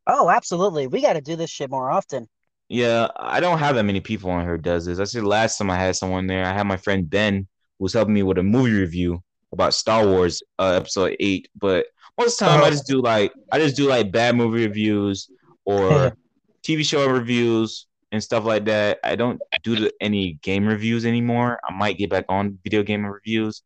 Oh, 0.07 0.29
absolutely. 0.29 0.87
We 0.87 1.01
got 1.01 1.15
to 1.15 1.21
do 1.21 1.37
this 1.37 1.51
shit 1.51 1.71
more 1.71 1.91
often. 1.91 2.27
Yeah, 2.69 3.09
I 3.17 3.41
don't 3.41 3.59
have 3.59 3.77
that 3.77 3.85
many 3.85 4.01
people 4.01 4.31
on 4.31 4.45
here 4.45 4.59
does 4.59 4.85
this. 4.85 4.99
I 4.99 5.05
said 5.05 5.25
last 5.25 5.57
time 5.57 5.71
I 5.71 5.77
had 5.77 5.97
someone 5.97 6.27
there, 6.27 6.45
I 6.45 6.53
had 6.53 6.67
my 6.67 6.77
friend 6.77 7.09
Ben 7.09 7.47
who 7.79 7.83
was 7.83 7.95
helping 7.95 8.13
me 8.13 8.23
with 8.23 8.37
a 8.39 8.43
movie 8.43 8.73
review 8.73 9.23
about 9.53 9.73
Star 9.73 10.07
Wars 10.07 10.43
uh, 10.59 10.73
episode 10.73 11.17
eight. 11.19 11.49
But 11.59 11.87
most 12.19 12.41
of 12.43 12.47
the 12.47 12.55
time 12.55 12.65
I 12.65 12.71
just 12.71 12.87
do 12.87 13.01
like 13.01 13.33
I 13.51 13.59
just 13.59 13.77
do 13.77 13.89
like 13.89 14.13
bad 14.13 14.37
movie 14.37 14.67
reviews 14.67 15.31
or 15.65 16.15
TV 16.69 16.85
show 16.85 17.09
reviews 17.09 17.87
and 18.13 18.23
stuff 18.23 18.45
like 18.45 18.65
that. 18.67 18.99
I 19.03 19.17
don't 19.17 19.41
do 19.63 19.77
the, 19.77 19.93
any 20.01 20.35
game 20.43 20.67
reviews 20.67 21.07
anymore. 21.07 21.59
I 21.67 21.73
might 21.73 21.99
get 21.99 22.11
back 22.11 22.27
on 22.29 22.59
video 22.63 22.83
game 22.83 23.07
reviews. 23.07 23.63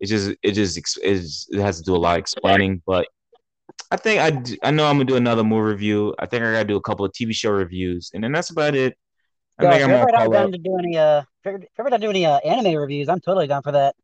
It 0.00 0.06
just 0.06 0.32
it 0.42 0.52
just 0.52 0.98
it 1.02 1.60
has 1.60 1.78
to 1.78 1.82
do 1.84 1.94
a 1.94 1.96
lot 1.96 2.14
of 2.14 2.18
explaining, 2.18 2.82
but 2.86 3.06
I 3.90 3.96
think 3.96 4.20
I 4.20 4.68
I 4.68 4.70
know 4.70 4.86
I'm 4.86 4.96
gonna 4.96 5.04
do 5.04 5.16
another 5.16 5.44
movie 5.44 5.70
review. 5.70 6.14
I 6.18 6.26
think 6.26 6.42
I 6.42 6.52
gotta 6.52 6.64
do 6.64 6.76
a 6.76 6.80
couple 6.80 7.04
of 7.04 7.12
TV 7.12 7.34
show 7.34 7.50
reviews, 7.50 8.10
and 8.12 8.22
then 8.22 8.32
that's 8.32 8.50
about 8.50 8.74
it. 8.74 8.98
I 9.58 9.70
think 9.70 9.84
I'm 9.84 9.90
gonna 9.90 10.12
call 10.12 10.30
down 10.30 10.46
up. 10.46 10.52
to 10.52 10.58
do 10.58 10.76
any 10.78 10.98
uh, 10.98 11.22
if 11.44 11.52
you're 11.52 11.60
ever 11.78 11.90
down 11.90 12.00
to 12.00 12.06
do 12.06 12.10
any 12.10 12.26
uh, 12.26 12.38
anime 12.38 12.76
reviews, 12.76 13.08
I'm 13.08 13.20
totally 13.20 13.46
down 13.46 13.62
for 13.62 13.72
that. 13.72 13.94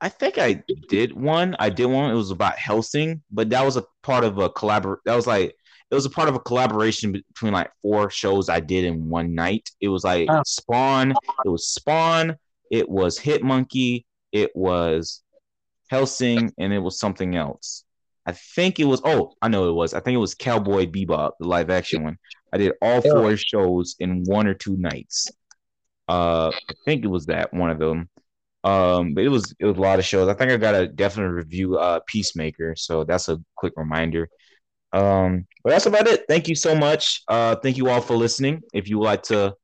I 0.00 0.08
think 0.08 0.38
I 0.38 0.62
did 0.88 1.12
one. 1.12 1.56
I 1.58 1.70
did 1.70 1.86
one. 1.86 2.10
It 2.10 2.14
was 2.14 2.30
about 2.30 2.56
Hellsing, 2.56 3.22
but 3.30 3.50
that 3.50 3.64
was 3.64 3.76
a 3.76 3.84
part 4.02 4.24
of 4.24 4.38
a 4.38 4.50
collabor. 4.50 4.98
That 5.04 5.16
was 5.16 5.26
like 5.26 5.56
it 5.90 5.94
was 5.94 6.04
a 6.06 6.10
part 6.10 6.28
of 6.28 6.34
a 6.34 6.40
collaboration 6.40 7.12
between 7.12 7.52
like 7.52 7.70
four 7.82 8.10
shows 8.10 8.48
I 8.48 8.60
did 8.60 8.84
in 8.84 9.08
one 9.08 9.34
night. 9.34 9.70
It 9.80 9.88
was 9.88 10.04
like 10.04 10.28
Oh. 10.30 10.42
Spawn. 10.44 11.12
It 11.44 11.48
was 11.48 11.68
Spawn. 11.68 12.36
It 12.70 12.88
was 12.88 13.18
Hit 13.18 13.42
Monkey. 13.44 14.04
It 14.32 14.50
was 14.54 15.22
Hellsing, 15.90 16.52
and 16.58 16.72
it 16.72 16.80
was 16.80 16.98
something 16.98 17.36
else. 17.36 17.84
I 18.26 18.32
think 18.32 18.80
it 18.80 18.84
was. 18.86 19.00
Oh, 19.04 19.34
I 19.40 19.46
know 19.48 19.68
it 19.68 19.72
was. 19.74 19.94
I 19.94 20.00
think 20.00 20.16
it 20.16 20.18
was 20.18 20.34
Cowboy 20.34 20.86
Bebop, 20.86 21.32
the 21.38 21.46
live 21.46 21.70
action 21.70 22.02
one. 22.02 22.18
I 22.52 22.58
did 22.58 22.72
all 22.82 23.00
four 23.00 23.36
shows 23.36 23.94
in 24.00 24.24
one 24.24 24.48
or 24.48 24.54
two 24.54 24.76
nights. 24.76 25.30
Uh, 26.08 26.50
I 26.50 26.74
think 26.84 27.04
it 27.04 27.08
was 27.08 27.26
that 27.26 27.54
one 27.54 27.70
of 27.70 27.78
them. 27.78 28.08
Um, 28.64 29.14
but 29.14 29.22
it 29.22 29.28
was 29.28 29.54
it 29.60 29.64
was 29.64 29.76
a 29.76 29.80
lot 29.80 30.00
of 30.00 30.04
shows. 30.04 30.28
I 30.28 30.34
think 30.34 30.50
I 30.50 30.56
got 30.56 30.72
to 30.72 30.88
definitely 30.88 31.34
review 31.36 31.78
uh 31.78 32.00
Peacemaker, 32.08 32.74
so 32.74 33.04
that's 33.04 33.28
a 33.28 33.38
quick 33.54 33.74
reminder. 33.76 34.28
Um, 34.92 35.46
but 35.62 35.70
that's 35.70 35.86
about 35.86 36.06
it. 36.06 36.24
Thank 36.28 36.48
you 36.48 36.54
so 36.54 36.74
much. 36.74 37.22
Uh, 37.28 37.56
thank 37.56 37.76
you 37.76 37.88
all 37.88 38.00
for 38.00 38.16
listening. 38.16 38.62
If 38.72 38.88
you 38.88 38.98
would 38.98 39.04
like 39.04 39.22
to 39.24 39.54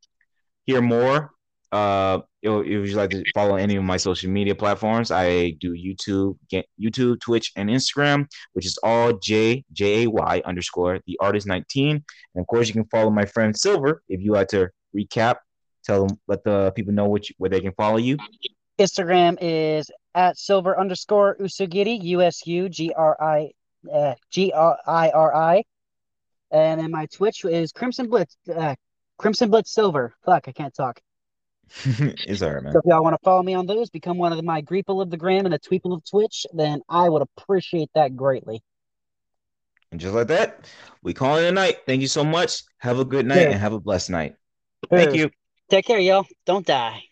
hear 0.67 0.83
more, 0.83 1.31
uh, 1.71 2.21
if 2.43 2.89
you'd 2.89 2.97
like 2.97 3.11
to 3.11 3.25
follow 3.33 3.57
any 3.57 3.77
of 3.77 3.85
my 3.85 3.97
social 3.97 4.31
media 4.31 4.55
platforms, 4.55 5.11
I 5.11 5.51
do 5.61 5.73
YouTube, 5.73 6.37
YouTube, 6.79 7.21
Twitch, 7.21 7.53
and 7.57 7.71
Instagram, 7.71 8.27
which 8.53 8.67
is 8.67 8.79
all 8.83 9.13
J 9.15 9.65
J 9.73 10.05
A 10.05 10.11
Y 10.11 10.43
underscore 10.45 11.01
the 11.07 11.17
artist 11.21 11.47
nineteen. 11.47 12.05
And 12.35 12.43
of 12.43 12.47
course, 12.49 12.69
you 12.69 12.75
can 12.75 12.85
follow 12.87 13.11
my 13.11 13.25
friend 13.25 13.57
Silver 13.57 14.03
if 14.09 14.21
you 14.21 14.33
like 14.33 14.49
to 14.49 14.69
recap. 14.95 15.37
Tell 15.85 16.07
them, 16.07 16.19
let 16.29 16.45
the 16.45 16.73
people 16.77 16.93
know 16.93 17.09
which 17.09 17.33
where 17.39 17.49
they 17.51 17.61
can 17.61 17.73
follow 17.73 17.97
you. 17.97 18.17
Instagram 18.79 19.39
is 19.41 19.91
at 20.15 20.37
silver 20.37 20.79
underscore 20.79 21.37
usugiri 21.41 22.03
u 22.03 22.23
s 22.23 22.47
u 22.47 22.69
g 22.69 22.93
r 22.97 23.17
i 23.21 23.51
uh, 23.93 24.15
g 24.31 24.53
r 24.53 24.79
i 24.87 25.11
r 25.11 25.35
i, 25.35 25.65
and 26.51 26.81
then 26.81 26.91
my 26.91 27.07
Twitch 27.07 27.45
is 27.45 27.73
Crimson 27.73 28.09
Blitz 28.09 28.37
uh, 28.55 28.75
Crimson 29.19 29.51
Blitz 29.51 29.73
Silver. 29.73 30.15
Fuck, 30.25 30.49
I 30.49 30.53
can't 30.53 30.75
talk. 30.75 31.01
it's 31.85 32.43
all 32.43 32.53
right, 32.53 32.63
man. 32.63 32.73
So 32.73 32.81
if 32.81 32.85
y'all 32.85 33.03
want 33.03 33.15
to 33.15 33.25
follow 33.25 33.43
me 33.43 33.55
on 33.55 33.67
those, 33.67 33.89
become 33.89 34.19
one 34.19 34.33
of 34.33 34.45
my 34.45 34.63
Greeple 34.63 35.01
of 35.01 35.11
the 35.11 35.17
Gram 35.17 35.47
and 35.47 35.55
a 35.55 35.59
Tweeple 35.59 35.95
of 35.95 36.05
Twitch, 36.05 36.47
then 36.53 36.83
I 36.89 37.09
would 37.09 37.23
appreciate 37.23 37.89
that 37.95 38.17
greatly. 38.17 38.63
And 39.91 40.01
just 40.01 40.15
like 40.15 40.29
that, 40.29 40.67
we 41.03 41.15
call 41.15 41.37
it 41.37 41.45
a 41.45 41.53
night. 41.53 41.79
Thank 41.87 42.01
you 42.01 42.09
so 42.09 42.25
much. 42.25 42.63
Have 42.79 42.99
a 42.99 43.05
good 43.05 43.27
night 43.27 43.43
Yeah. 43.43 43.51
and 43.51 43.61
have 43.61 43.73
a 43.73 43.81
blessed 43.81 44.11
night. 44.11 44.35
Thank 44.91 45.15
you. 45.15 45.31
Take 45.71 45.87
care, 45.87 45.99
y'all. 45.99 46.27
Don't 46.45 46.67
die. 46.67 47.03